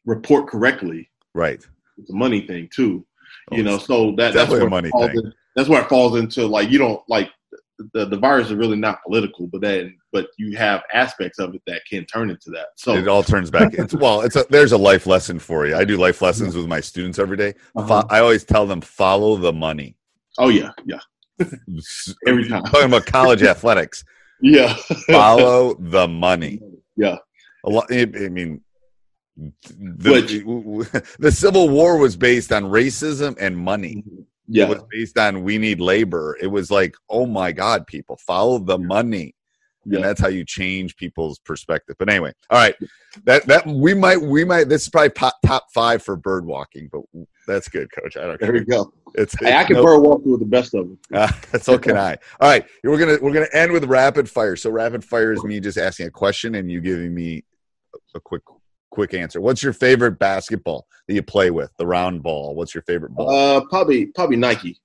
[0.05, 1.09] report correctly.
[1.33, 1.65] Right.
[1.97, 3.05] It's a money thing too,
[3.51, 3.77] you Oh, know.
[3.77, 5.17] So that that's where money it falls thing.
[5.25, 7.29] in- that's where it falls into like you don't like
[7.93, 11.61] the the virus is really not political, but then but you have aspects of it
[11.67, 12.67] that can turn into that.
[12.77, 13.73] So it all turns back.
[13.73, 15.75] It's well, it's a, there's a life lesson for you.
[15.75, 17.53] I do life lessons with my students every day.
[17.75, 18.03] Uh-huh.
[18.09, 19.95] I always tell them follow the money.
[20.37, 20.99] oh yeah, yeah,
[22.27, 22.63] Every time.
[22.63, 24.05] talking about college athletics,
[24.41, 24.73] yeah,
[25.09, 26.59] follow the money.
[26.95, 27.17] yeah.
[27.65, 27.85] A lot.
[27.91, 28.61] I mean,
[29.37, 34.03] the, the Civil War was based on racism and money.
[34.47, 34.65] Yeah.
[34.65, 36.37] It was based on we need labor.
[36.41, 39.35] It was like, oh my God, people follow the money.
[39.85, 39.95] Yeah.
[39.95, 41.95] And that's how you change people's perspective.
[41.97, 42.75] But anyway, all right,
[43.23, 46.87] that that we might we might this is probably top, top five for bird walking,
[46.91, 47.01] but
[47.47, 48.15] that's good, Coach.
[48.15, 48.51] I don't care.
[48.51, 48.93] There we go.
[49.15, 50.99] It's, Hey, I can no- walk with the best of them.
[51.13, 52.17] uh, so can I.
[52.39, 54.55] All right, we're gonna we're gonna end with rapid fire.
[54.55, 57.43] So rapid fire is me just asking a question and you giving me
[58.15, 58.43] a quick
[58.89, 59.41] quick answer.
[59.41, 61.71] What's your favorite basketball that you play with?
[61.77, 62.55] The round ball.
[62.55, 63.29] What's your favorite ball?
[63.29, 64.79] Uh, probably probably Nike.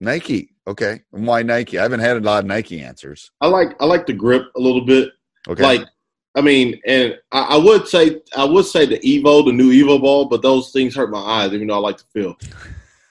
[0.00, 0.54] Nike.
[0.66, 1.78] Okay, and why Nike?
[1.78, 3.30] I haven't had a lot of Nike answers.
[3.40, 5.10] I like I like the grip a little bit.
[5.48, 5.88] Okay, Like,
[6.36, 10.00] I mean, and I, I would say I would say the Evo, the new Evo
[10.00, 12.36] ball, but those things hurt my eyes, even though I like to feel.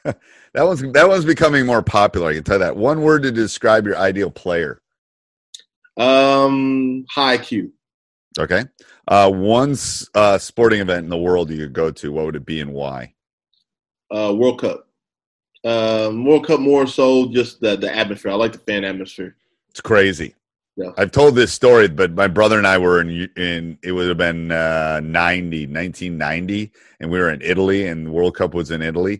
[0.53, 2.29] that one's that one's becoming more popular.
[2.29, 2.75] I can tell you that.
[2.75, 4.81] One word to describe your ideal player.
[5.97, 7.71] Um, high Q.
[8.37, 8.63] Okay,
[9.07, 9.75] uh, one
[10.15, 12.11] uh, sporting event in the world you could go to.
[12.11, 13.13] What would it be and why?
[14.11, 14.87] Uh, World Cup.
[15.65, 18.31] Um, World Cup more so just the the atmosphere.
[18.31, 19.35] I like the fan atmosphere.
[19.69, 20.35] It's crazy.
[20.79, 20.91] Yeah.
[20.97, 24.17] I've told this story, but my brother and I were in in it would have
[24.17, 28.81] been uh, 90, 1990, and we were in Italy, and the World Cup was in
[28.81, 29.19] Italy.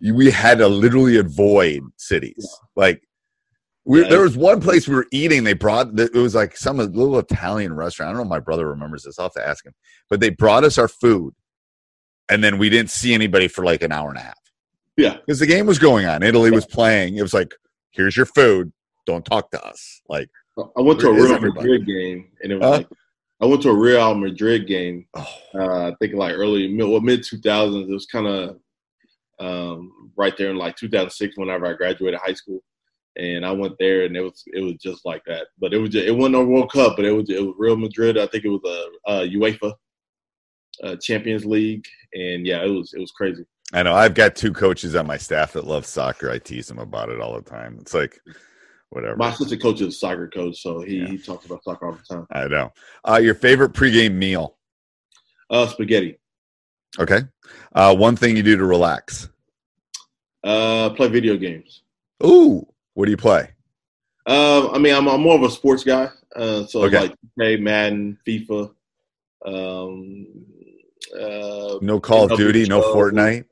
[0.00, 2.46] We had to literally avoid cities.
[2.76, 3.02] Like
[3.84, 5.44] we, Yeah, there was one place we were eating.
[5.44, 8.08] They brought it was like some little Italian restaurant.
[8.08, 8.24] I don't know.
[8.24, 9.18] if My brother remembers this.
[9.18, 9.72] I'll have to ask him.
[10.10, 11.34] But they brought us our food,
[12.28, 14.38] and then we didn't see anybody for like an hour and a half
[14.96, 15.16] Yeah.
[15.26, 16.22] because the game was going on.
[16.22, 17.16] Italy was playing.
[17.16, 17.54] It was like,
[17.90, 18.72] here's your food.
[19.06, 20.02] Don't talk to us.
[20.08, 20.28] Like,
[20.76, 21.40] I went to a Real?
[21.40, 22.70] Madrid game, and it was Huh?
[22.78, 22.88] like
[23.40, 25.06] I went to a Real Madrid game.
[25.14, 27.88] oh, Uh, I think like early mid well, mid two thousands.
[27.88, 28.58] It was kind of
[29.40, 32.60] um, right there in like 2006 whenever I graduated high school,
[33.16, 35.48] and I went there, and it was it was just like that.
[35.58, 37.76] But it was just, it wasn't a World Cup, but it was it was Real
[37.76, 38.18] Madrid.
[38.18, 39.72] I think it was a, a UEFA
[40.82, 43.44] uh, Champions League, and yeah, it was it was crazy.
[43.72, 43.94] I know.
[43.94, 46.30] I've got two coaches on my staff that love soccer.
[46.30, 47.76] I tease them about it all the time.
[47.80, 48.18] It's like,
[48.88, 49.14] whatever.
[49.16, 51.08] My assistant coach is a soccer coach, so he, Yeah.
[51.08, 52.26] he talks about soccer all the time.
[52.32, 52.72] I know.
[53.06, 54.56] Uh, your favorite pregame meal?
[55.50, 56.18] Uh, spaghetti.
[56.98, 57.20] Okay.
[57.74, 59.28] Uh, one thing you do to relax.
[60.44, 61.82] Uh, play video games.
[62.24, 63.50] Ooh, what do you play?
[64.26, 66.08] Uh, I mean, I'm, I'm more of a sports guy.
[66.36, 67.00] Uh, so Okay.
[67.00, 68.72] like okay, Madden, FIFA.
[69.44, 70.26] Um,
[71.14, 72.94] uh, No Call of Duty, no Show.
[72.94, 73.44] Fortnite.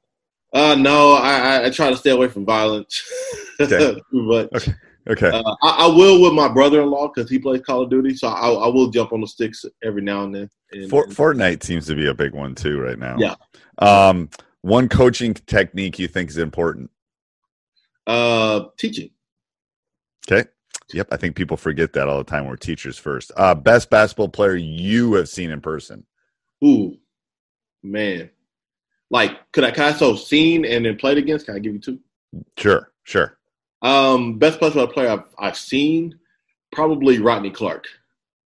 [0.52, 3.02] Uh, no, I, I, I try to stay away from violence.
[3.58, 3.98] Okay.
[4.12, 4.74] but Okay.
[5.08, 5.28] Okay.
[5.28, 8.14] uh, I, I will with my brother-in-law because he plays Call of Duty.
[8.16, 10.50] So I, I will jump on the sticks every now and then.
[10.72, 13.16] And, For, Fortnite seems to be a big one too right now.
[13.18, 13.34] Yeah.
[13.78, 14.30] Um,
[14.62, 16.90] one coaching technique you think is important?
[18.06, 19.10] uh, teaching.
[20.30, 20.48] Okay.
[20.92, 21.08] Yep.
[21.10, 22.46] I think people forget that all the time.
[22.46, 23.32] We're teachers first.
[23.36, 26.04] Uh, best basketball player you have seen in person?
[26.64, 26.96] Ooh,
[27.82, 28.30] man.
[29.10, 31.46] Like, could I kind of so seen and then played against?
[31.46, 32.00] Can I give you two?
[32.56, 32.92] Sure.
[33.04, 33.38] Sure.
[33.82, 36.18] Um, best basketball player I've, I've seen,
[36.72, 37.86] probably Rodney Clark.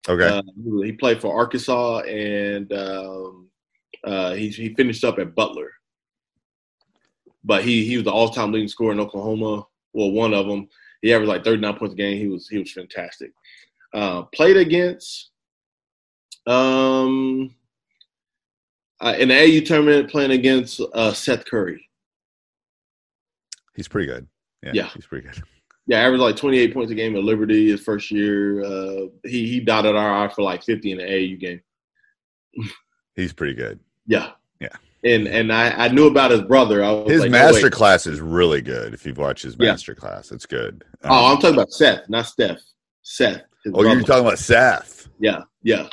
[0.07, 0.27] Okay.
[0.27, 0.41] Uh,
[0.83, 3.49] he played for Arkansas and um,
[4.03, 5.71] uh, he he finished up at Butler.
[7.43, 9.65] But he he was the all time leading scorer in Oklahoma.
[9.93, 10.67] Well, one of them.
[11.01, 12.17] He averaged like 39 points a game.
[12.17, 13.31] He was he was fantastic.
[13.93, 15.31] Uh, played against
[16.45, 17.53] um
[19.01, 21.87] uh, in the AU tournament playing against uh, Seth Curry.
[23.75, 24.27] He's pretty good.
[24.63, 24.71] Yeah.
[24.73, 24.89] Yeah.
[24.93, 25.41] He's pretty good.
[25.87, 28.63] Yeah, averaged like 28 points a game at Liberty his first year.
[28.63, 31.61] Uh, he he dotted our eye for like 50 in the AU game.
[33.15, 33.79] He's pretty good.
[34.05, 34.31] Yeah.
[34.59, 34.67] Yeah.
[35.03, 36.83] And and I, I knew about his brother.
[36.83, 37.71] I was His like, master wait.
[37.73, 38.93] class is really good.
[38.93, 39.71] If you've watched his Yeah.
[39.71, 40.83] master class, it's good.
[41.03, 42.59] Oh, Um, I'm talking about Seth, not Steph.
[43.01, 43.41] Seth.
[43.73, 45.07] oh, you're talking about Seth.
[45.19, 45.87] Yeah, yeah.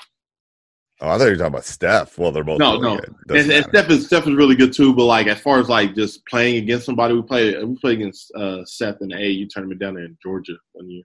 [1.00, 2.16] Oh, I thought you were talking about Steph.
[2.18, 2.96] Well, they're both No, really
[3.28, 3.34] no.
[3.36, 3.66] And, and.
[3.66, 4.94] Steph is Steph is really good too.
[4.94, 8.32] But like as far as like just playing against somebody, we played we played against
[8.34, 11.04] uh, Seth in the AU tournament down there in Georgia one year.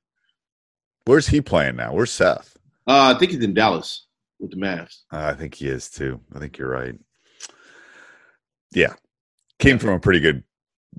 [1.06, 1.94] Where's he playing now?
[1.94, 2.56] Where's Seth?
[2.88, 4.08] Uh, I think he's in Dallas
[4.40, 5.02] with the Mavs.
[5.12, 6.22] Uh, I think he is too.
[6.34, 6.96] I think you're right.
[8.72, 8.94] Yeah,
[9.60, 10.44] came from a pretty good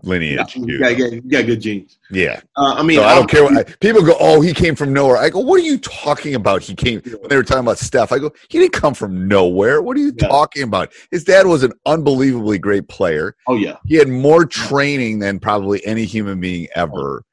[0.02, 0.36] lineage.
[0.36, 1.06] Yeah, too, got, though.
[1.06, 1.98] you got- good genes.
[2.10, 2.40] yeah.
[2.56, 3.44] Uh, I mean, So I don't care.
[3.44, 6.34] What, I, people go, "Oh, he came from nowhere." I go, "What are you talking
[6.34, 8.10] about?" He came when they were talking about Steph.
[8.12, 9.82] I go, "He didn't come from nowhere.
[9.82, 10.28] What are you Yeah.
[10.28, 13.36] talking about?" His dad was an unbelievably great player.
[13.46, 17.24] Oh yeah, He had more training than probably any human being ever.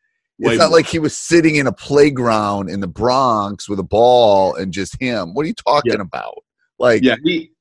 [0.41, 0.77] Way it's not more.
[0.77, 4.95] like he was sitting in a playground in the Bronx with a ball and just
[5.01, 5.33] him.
[5.33, 6.01] What are you talking Yeah.
[6.01, 6.43] about?
[6.77, 7.15] Like, yeah.
[7.23, 7.51] He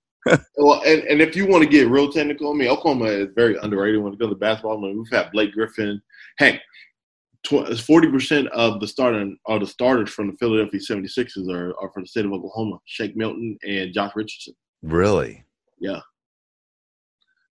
[0.56, 3.56] well, and, and if you want to get real technical, I mean, Oklahoma is very
[3.62, 4.78] underrated when it comes to basketball.
[4.78, 6.00] I mean, we've had Blake Griffin.
[6.38, 6.60] Heck,
[7.46, 12.02] forty percent of the starting or the starters from the Philadelphia 76ers are, are from
[12.02, 12.78] the state of Oklahoma.
[12.84, 14.54] Shake Milton and Josh Richardson.
[14.82, 15.44] really?
[15.78, 16.00] Yeah.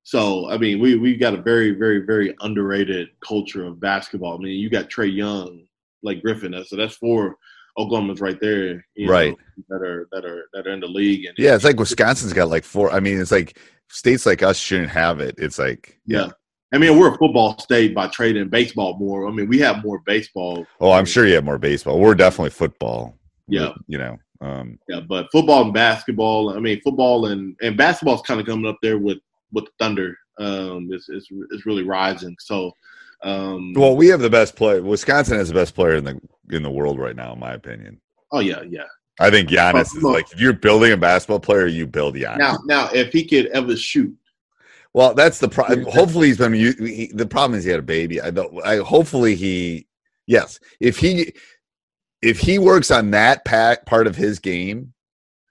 [0.04, 4.36] So I mean, we we've got a very very very underrated culture of basketball.
[4.36, 5.66] I mean, you got Trae Young,
[6.04, 6.56] like Griffin.
[6.66, 7.38] So that's four
[7.78, 9.36] Oklahomans right there, you know, Right.
[9.70, 11.26] that are that are that are in the league.
[11.26, 12.92] And Yeah, it's like Wisconsin's got like four.
[12.92, 13.58] I mean, it's like
[13.90, 15.36] states like us shouldn't have it.
[15.38, 16.30] It's like, Yeah.
[16.74, 19.26] I mean, we're a football state by trade and baseball more.
[19.28, 20.66] I mean, we have more baseball.
[20.82, 22.00] oh, I'm sure you have more baseball.
[22.00, 23.18] We're definitely football.
[23.48, 23.74] Yeah.
[23.88, 24.18] you know.
[24.42, 26.56] Um, Yeah, but football and basketball.
[26.56, 29.18] I mean, football and and basketball's kind of coming up there with
[29.52, 30.16] with Thunder.
[30.40, 32.36] Um, it's it's it's really rising.
[32.40, 32.72] So,
[33.24, 34.82] um, well, we have the best player.
[34.82, 36.20] Wisconsin has the best player in the
[36.52, 38.00] in the world right now, in my opinion.
[38.32, 38.86] oh yeah, yeah.
[39.20, 42.38] I think Giannis is like if you're building a basketball player, you build Giannis.
[42.38, 44.16] Now, now, if he could ever shoot,
[44.94, 45.86] Well, that's the problem.
[45.86, 46.54] Hopefully, he's been.
[46.54, 48.22] He, the problem is he had a baby.
[48.22, 48.64] I don't.
[48.64, 49.88] I hopefully he.
[50.28, 51.34] Yes, if he
[52.22, 54.94] if he works on that pack part of his game,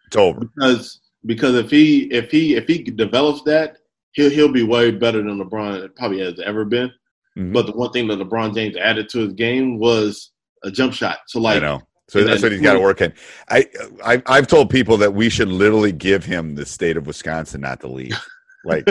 [0.07, 0.41] it's over.
[0.55, 3.79] because because if he if he if he develops that,
[4.13, 6.93] he'll he'll be way better than LeBron probably has ever been.
[7.37, 7.53] Mhm.
[7.53, 10.31] But the one thing that LeBron James added to his game was
[10.65, 11.19] a jump shot.
[11.27, 11.83] So like, I know.
[12.09, 13.13] So that's what he's got to work in.
[13.49, 13.67] I,
[14.05, 17.81] I I've told people that we should literally give him the state of Wisconsin, not
[17.81, 18.15] the league.
[18.65, 18.85] Like,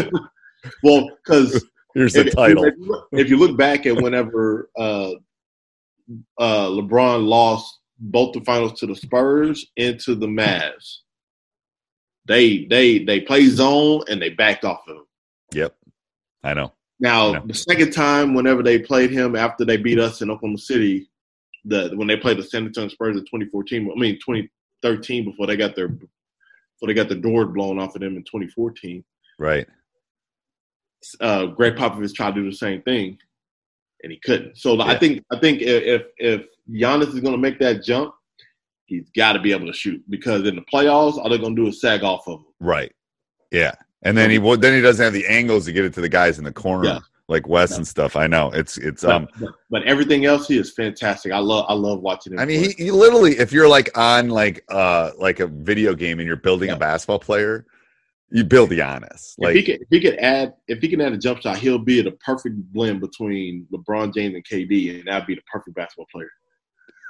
[0.84, 1.66] well, because
[1.96, 2.64] Here's the If- title.
[2.64, 5.12] If you, look, if you look back at whenever uh,
[6.38, 11.00] uh, LeBron lost both the finals to the Spurs and to the Mavs,
[12.26, 15.04] they they they play zone and they backed off of him.
[15.54, 15.76] Yep.
[16.44, 16.72] I know.
[17.00, 17.42] Now Yeah.
[17.46, 21.10] the second time, whenever they played him after they beat us in Oklahoma City,
[21.66, 25.58] the when they played the San Antonio Spurs in 2014, I mean 2013, before they
[25.58, 29.04] got their before they got the door blown off of them in 2014.
[29.40, 29.68] Right.
[31.20, 33.18] uh, Gregg Popovich tried to do the same thing,
[34.04, 34.58] and he couldn't.
[34.58, 38.14] So I think I think if if- if Giannis is going to make that jump,
[38.86, 41.62] he's got to be able to shoot because in the playoffs, all they're going to
[41.62, 42.46] do is sag off of him.
[42.60, 42.92] Right.
[43.52, 43.74] Yeah.
[44.06, 46.38] And then he then he doesn't have the angles to get it to the guys
[46.38, 47.00] in the corner Yeah.
[47.28, 48.16] like Wes and stuff.
[48.16, 48.52] I know.
[48.52, 51.32] It's it's But, um but, but everything else, he is fantastic.
[51.34, 52.40] I love I love watching him.
[52.40, 56.20] I mean he, he literally if you're like on like uh like a video game
[56.20, 56.76] and you're building Yeah.
[56.76, 57.66] a basketball player,
[58.30, 59.34] you build Giannis.
[59.38, 61.58] if Like he can if he could add if he can add a jump shot,
[61.58, 65.76] he'll be the perfect blend between LeBron James and KD, and that'd be the perfect
[65.76, 66.30] basketball player.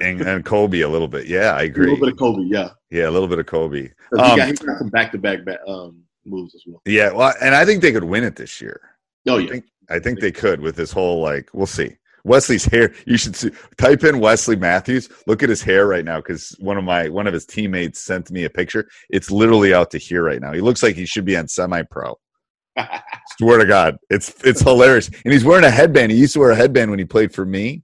[0.02, 1.26] and, and Kobe a little bit.
[1.26, 1.88] Yeah, I agree.
[1.88, 2.70] A little bit of Kobe, yeah.
[2.90, 3.90] Yeah, a little bit of Kobe.
[4.18, 6.82] Um, he, got, he got some back to back um, moves as well.
[6.86, 8.82] Yeah, well, and I think they could win it this year.
[9.28, 11.98] Oh I think I think they could with this whole like we'll see.
[12.24, 12.92] Wesley's hair.
[13.06, 13.52] You should see.
[13.78, 15.10] Type in Wesley Matthews.
[15.28, 18.32] Look at his hair right now because one of my one of his teammates sent
[18.32, 18.90] me a picture.
[19.10, 20.52] It's literally out to here right now.
[20.52, 22.18] He looks like he should be on semi pro.
[23.38, 25.10] Swear to God, it's it's hilarious.
[25.24, 26.12] And he's wearing a headband.
[26.12, 27.84] He used to wear a headband when he played for me.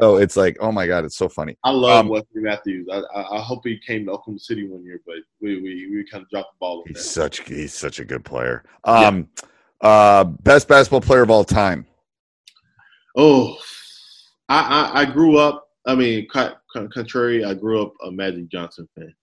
[0.00, 1.56] So it's like, oh my God, it's so funny.
[1.64, 2.88] I love Um, Wesley Matthews.
[2.92, 6.04] I, I, I hope he came to Oklahoma City one year, but we we, we
[6.10, 7.02] kind of dropped the ball He's that.
[7.02, 8.64] such he's such a good player.
[8.84, 9.28] Um,
[9.80, 11.86] uh, best basketball player of all time.
[13.16, 13.56] Oh,
[14.48, 15.68] I, I I grew up.
[15.86, 19.14] I mean, co- co- contrary, I grew up a Magic Johnson fan.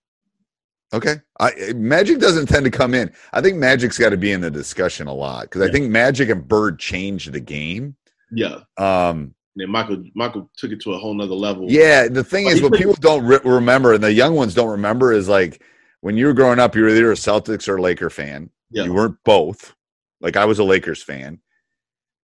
[0.93, 1.15] Okay.
[1.39, 3.11] I, Magic doesn't tend to come in.
[3.33, 6.29] I think Magic's got to be in the discussion a lot because I think Magic
[6.29, 7.95] and Bird changed the game.
[8.31, 11.65] Yeah, Um, and then Michael Michael took it to a whole nother level.
[11.69, 14.69] yeah, the thing But is, what people don't re- remember, and the young ones don't
[14.69, 15.61] remember, is like
[16.01, 18.49] when you were growing up, you were either a Celtics or a Laker fan.
[18.71, 19.73] yeah, You weren't both.
[20.21, 21.39] Like I was a Lakers fan,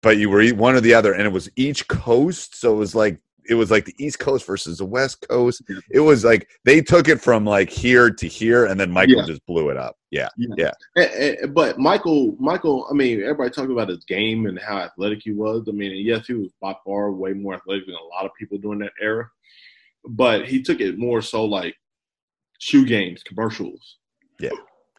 [0.01, 2.55] but you were one or the other, and it was each coast.
[2.59, 3.19] So it was like
[3.49, 5.61] it was like the East Coast versus the West Coast.
[5.69, 5.77] Yeah.
[5.91, 9.25] It was like they took it from like here to here, and then Michael Yeah.
[9.25, 9.95] just blew it up.
[10.11, 10.29] Yeah,
[10.59, 15.21] Eh, eh, But Michael, Michael, I mean, everybody talks about his game and how athletic
[15.23, 15.65] he was.
[15.67, 18.59] I mean, yes, he was by far way more athletic than a lot of people
[18.59, 19.27] during that era.
[20.07, 21.75] But he took it more so like
[22.59, 23.97] shoe games, commercials.
[24.39, 24.51] Yeah,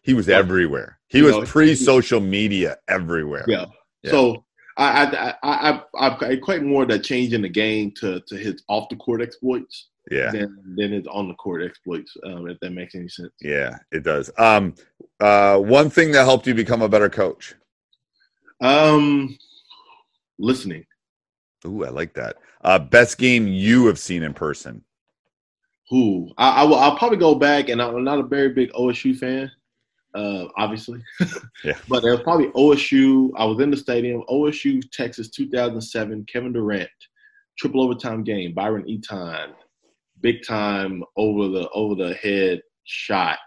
[0.03, 0.39] he was Yeah.
[0.39, 0.99] everywhere.
[1.09, 3.45] He You was know, pre-social media everywhere.
[3.47, 3.67] Yeah.
[4.03, 4.11] Yeah.
[4.11, 4.45] So
[4.77, 8.63] I I, I I I equate more that change in the game to to his
[8.69, 12.17] off the court exploits yeah, than than his on the court exploits.
[12.25, 13.33] Um, if that makes any sense.
[13.41, 13.79] yeah.
[13.93, 14.31] It does.
[14.39, 14.75] Um,
[15.21, 17.55] uh, one thing that helped you become a better coach.
[18.61, 19.37] Um,
[20.39, 20.85] listening.
[21.67, 22.37] Ooh, I like that.
[22.63, 24.83] Uh, best game you have seen in person.
[25.91, 29.17] Who I, I will I'll probably go back, and I'm not a very big OSU
[29.17, 29.51] fan,
[30.15, 31.03] uh, obviously.
[31.65, 31.79] Yeah.
[31.89, 33.31] But there was probably OSU.
[33.39, 34.23] I was in the stadium.
[34.29, 36.27] OSU Texas 2007.
[36.31, 36.91] Kevin Durant,
[37.59, 38.53] triple overtime game.
[38.53, 39.53] Byron Eaton,
[40.21, 43.39] big time over the over the head shot.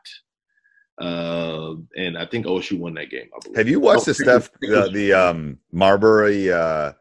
[0.99, 3.27] Uh, and I think OSU won that game.
[3.35, 3.57] I believe.
[3.57, 6.93] Have you watched the Oh, stuff the, the um Marbury uh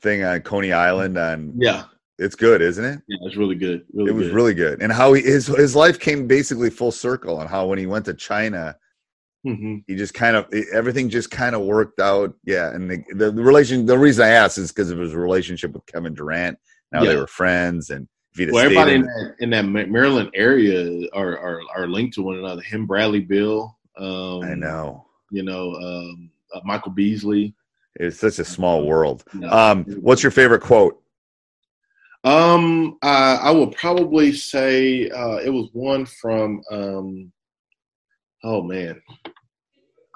[0.00, 1.18] thing on Coney Island?
[1.18, 1.84] On Yeah,
[2.18, 3.00] it's good, isn't it?
[3.08, 3.84] yeah, it's really good.
[3.92, 4.34] Really it was good.
[4.34, 7.80] really good, and how he, his his life came basically full circle, and how when
[7.80, 8.76] he went to China,
[9.46, 12.34] hmm he just kind of everything just kind of worked out.
[12.44, 13.86] Yeah, and the, the, the relation.
[13.86, 16.58] The reason I asked is because of his relationship with Kevin Durant.
[16.92, 21.60] Now they were friends, and Well, everybody in, that, in that Maryland area are, are
[21.74, 22.62] are linked to one another.
[22.62, 23.76] Him, Bradley, Bill.
[23.98, 27.54] Um, I know You know, um, uh, Michael Beasley.
[27.94, 29.24] it's such a small world.
[29.40, 29.48] Yeah.
[29.48, 31.02] Um, what's your favorite quote?
[32.24, 36.60] Um, I, I will probably say uh, it was one from.
[36.70, 37.32] Um,
[38.44, 39.00] oh man,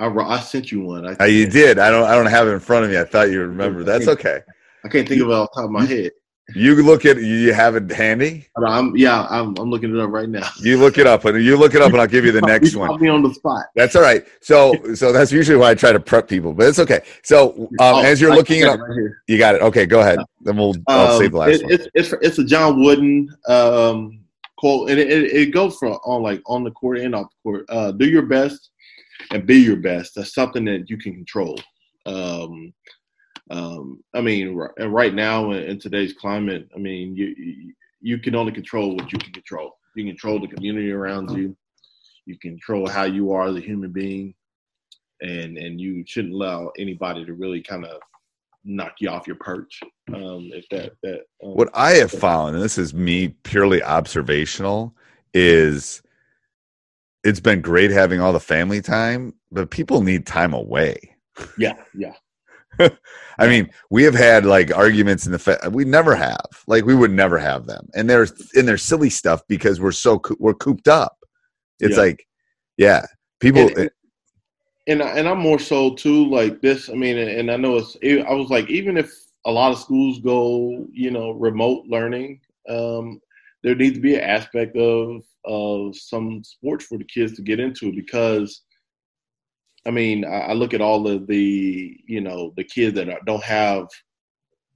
[0.01, 1.07] I I sent you one.
[1.07, 1.79] I, Uh, you did.
[1.79, 2.05] I don't.
[2.09, 2.99] I don't have it in front of me.
[2.99, 3.85] I thought you remember.
[3.85, 4.41] That's okay.
[4.85, 6.13] I can't think of it off the top of my head.
[6.55, 7.19] You look at.
[7.19, 8.47] You have it handy.
[8.67, 10.49] I'm yeah, I'm I'm looking it up right now.
[10.59, 12.73] You look it up, and you look it up, and I'll give you the next
[12.73, 13.01] You one.
[13.01, 13.67] me on the spot.
[13.77, 14.27] That's all right.
[14.41, 17.03] So, so that's usually why I try to prep people, but it's okay.
[17.23, 19.23] So, um, Oh, as you're I looking it up, right here.
[19.29, 19.63] you got it.
[19.63, 20.19] Okay, go ahead.
[20.41, 21.73] Then we'll I'll Um, save the last it- one.
[21.73, 24.19] It's it's it's a John Wooden um,
[24.57, 27.37] quote, and it, it, it goes for on like on the court and off the
[27.45, 27.65] court.
[27.69, 28.70] Uh, do your best
[29.31, 30.15] and be your best.
[30.15, 31.59] That's something that you can control.
[32.07, 32.73] Um,
[33.51, 38.19] um, I mean, ri- and right now in, in today's climate, I mean, you, you
[38.19, 39.77] can only control what you can control.
[39.95, 41.57] You can control the community around you.
[42.27, 44.35] You control how you are as a human being,
[45.21, 48.01] and and you shouldn't allow anybody to really kind of
[48.65, 49.81] knock you off your perch.
[50.15, 54.95] Um, if that that um, What I have found, and this is me purely observational,
[55.35, 56.03] is
[57.25, 60.97] it's been great having all the family time, but people need time away.
[61.59, 62.15] yeah yeah
[63.39, 66.95] I mean, we have had like arguments in the fa- we never have like we
[66.95, 70.55] would never have them, and they're in their silly stuff because we're so coo- we're
[70.55, 71.17] cooped up.
[71.79, 72.03] It's Yeah.
[72.03, 72.27] like,
[72.77, 73.07] yeah,
[73.41, 73.69] people.
[73.77, 73.91] And-
[74.87, 76.89] and I, and I'm more so too like this.
[76.89, 77.97] I mean, and, and I know it's.
[78.03, 79.13] It, I was like, even if
[79.47, 83.21] a lot of schools go, you know, remote learning, um,
[83.63, 87.61] there needs to be an aspect of of some sports for the kids to get
[87.61, 88.63] into because.
[89.87, 93.19] I mean, I, I look at all of the, you know, the kids that are,
[93.25, 93.87] don't have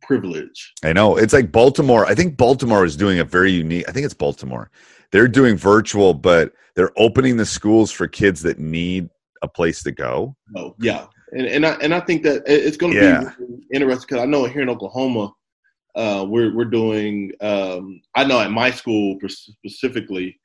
[0.00, 0.72] privilege.
[0.82, 2.06] I know it's like Baltimore.
[2.06, 3.84] I think Baltimore is doing a very unique.
[3.86, 4.70] I think it's Baltimore.
[5.12, 9.10] They're doing virtual, but they're opening the schools for kids that need
[9.42, 10.36] a place to go.
[10.56, 13.30] Oh, yeah, and and I and I think that it's going to Yeah.
[13.38, 15.32] be interesting because I know here in Oklahoma,
[15.96, 17.30] uh, we're we're doing.
[17.42, 20.40] Um, I know at my school specifically,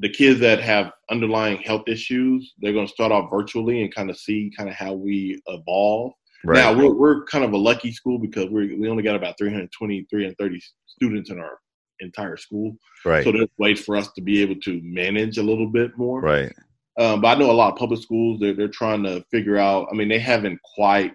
[0.00, 4.10] the kids that have underlying health issues, they're going to start off virtually and kind
[4.10, 6.12] of see kind of how we evolve.
[6.42, 6.56] Right.
[6.56, 10.06] Now we're we're kind of a lucky school because we we only got about 320,
[10.08, 11.58] 330 students in our
[12.00, 12.76] entire school.
[13.04, 13.22] Right.
[13.22, 16.22] So there's ways for us to be able to manage a little bit more.
[16.22, 16.52] Right.
[16.98, 19.88] Um, but I know a lot of public schools they're they're trying to figure out.
[19.92, 21.12] I mean, they haven't quite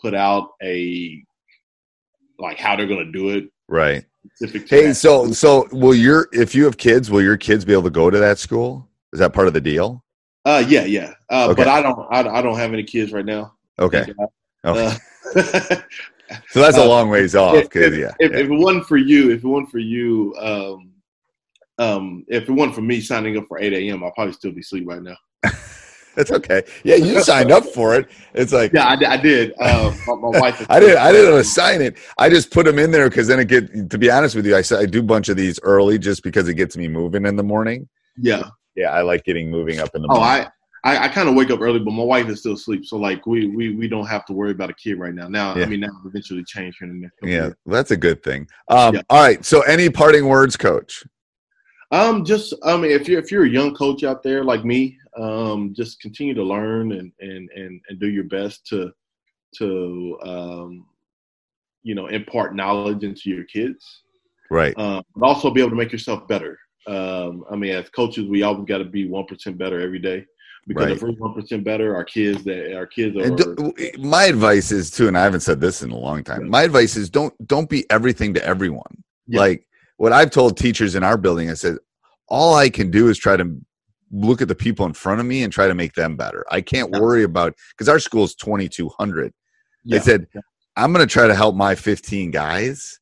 [0.00, 1.20] put out a
[2.38, 3.44] like how they're going to do it.
[3.68, 4.04] Right.
[4.36, 7.84] Specific Hey, so so will your if you have kids, will your kids be able
[7.84, 8.88] to go to that school?
[9.12, 10.04] Is that part of the deal?
[10.44, 11.14] uh, yeah, yeah.
[11.30, 11.62] Uh, Okay.
[11.62, 13.54] But I don't I, I don't have any kids right now.
[13.78, 14.04] Okay.
[14.64, 14.86] Okay.
[14.86, 14.94] Uh,
[16.50, 17.54] so that's a uh, long ways off.
[17.54, 18.12] if, 'cause, if, yeah.
[18.18, 18.38] if, yeah.
[18.38, 20.92] if it wasn't for you, if it wasn't for you, um,
[21.78, 24.60] um, if it wasn't for me signing up for eight a.m., I'll probably still be
[24.60, 25.16] asleep right now.
[26.16, 26.62] That's okay.
[26.84, 28.08] Yeah, you signed up for it.
[28.34, 29.52] It's like Yeah, I, I did.
[29.60, 30.66] Uh, my, my wife.
[30.70, 30.98] I didn't.
[30.98, 31.96] I didn't assign it.
[32.18, 33.90] I just put them in there because then it get.
[33.90, 36.48] To be honest with you, I I do a bunch of these early just because
[36.48, 37.88] it gets me moving in the morning.
[38.16, 38.42] Yeah.
[38.76, 40.46] Yeah, I like getting moving up in the Oh, morning.
[40.46, 42.86] I, I, I kind of wake up early, but my wife is still asleep.
[42.86, 45.28] So like we we we don't have to worry about a kid right now.
[45.28, 45.64] Now Yeah.
[45.64, 47.54] I mean now it'll eventually change here in the next yeah, years.
[47.66, 48.48] that's a good thing.
[48.68, 49.02] Um, Yeah.
[49.10, 49.44] All right.
[49.44, 51.04] So, any parting words, Coach?
[51.92, 54.96] Um, just I mean, if you're if you're a young coach out there like me,
[55.16, 58.92] um, just continue to learn and and and and do your best to
[59.56, 60.86] to um,
[61.82, 64.02] you know impart knowledge into your kids.
[64.52, 64.76] Right.
[64.78, 66.58] um, but also be able to make yourself better.
[66.88, 70.24] Um, I mean, as coaches, we always got to be one percent better every day
[70.66, 70.96] because Right.
[70.96, 73.24] if we're one percent better, our kids that our kids are.
[73.24, 76.48] And do- my advice is too, and I haven't said this in a long time.
[76.48, 79.02] My advice is don't don't be everything to everyone.
[79.26, 79.40] Yeah.
[79.40, 79.66] Like
[80.00, 81.76] what I've told teachers in our building, I said,
[82.26, 83.54] all I can do is try to
[84.10, 86.42] look at the people in front of me and try to make them better.
[86.50, 89.34] I can't worry about because our school is twenty two hundred.
[89.84, 89.96] Yeah.
[89.96, 90.26] I said,
[90.74, 92.98] I'm going to try to help my fifteen guys,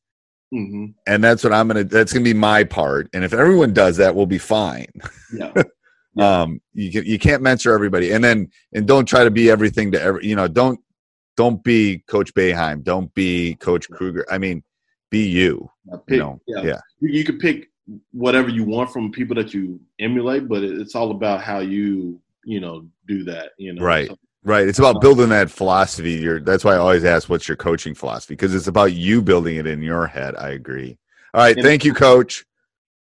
[0.51, 1.89] hmm and that's what I'm going to.
[1.89, 3.07] That's going to be my part.
[3.13, 4.87] And if everyone does that, we'll be fine.
[5.31, 5.53] Yeah.
[6.19, 9.91] um you can you can't mentor everybody and then and don't try to be everything
[9.91, 10.79] to every you know don't
[11.37, 14.63] don't be coach Boeheim don't be coach Kruger I mean
[15.09, 15.69] be you
[16.07, 16.41] pick, you know?
[16.47, 16.61] yeah.
[16.63, 16.79] yeah.
[16.99, 17.69] You, you can pick
[18.11, 22.59] whatever you want from people that you emulate, but it's all about how you you
[22.59, 23.51] know do that.
[23.57, 24.07] You know, right.
[24.07, 24.67] So- right.
[24.67, 26.13] It's about building that philosophy.
[26.13, 29.57] You're that's why I always ask what's your coaching philosophy because it's about you building
[29.57, 30.35] it in your head.
[30.35, 30.97] I agree.
[31.33, 31.59] All right.
[31.59, 32.45] Thank you coach.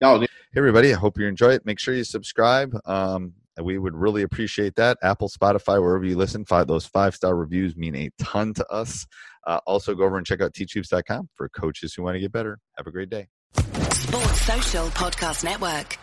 [0.02, 0.94] Oh, hey everybody.
[0.94, 1.66] I hope you enjoy it.
[1.66, 2.76] Make sure you subscribe.
[2.86, 5.00] Um we would really appreciate that.
[5.02, 9.08] Apple spotify wherever you listen five those five star reviews mean a ton to us
[9.48, 12.60] uh, also go over and check out teachhoops.com for coaches who want to get better
[12.78, 13.28] have a great day
[14.08, 15.98] Sports Social Podcast Network.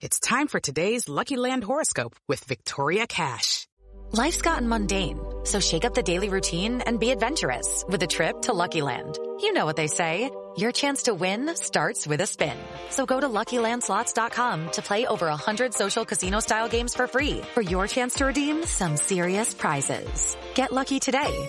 [0.00, 3.66] It's time for today's Lucky Land horoscope with Victoria Cash.
[4.10, 8.42] Life's gotten mundane, so shake up the daily routine and be adventurous with a trip
[8.42, 9.18] to Lucky Land.
[9.40, 10.30] You know what they say.
[10.56, 12.56] Your chance to win starts with a spin.
[12.90, 17.86] So go to LuckyLandSlots.com to play over 100 social casino-style games for free for your
[17.86, 20.36] chance to redeem some serious prizes.
[20.54, 21.48] Get lucky today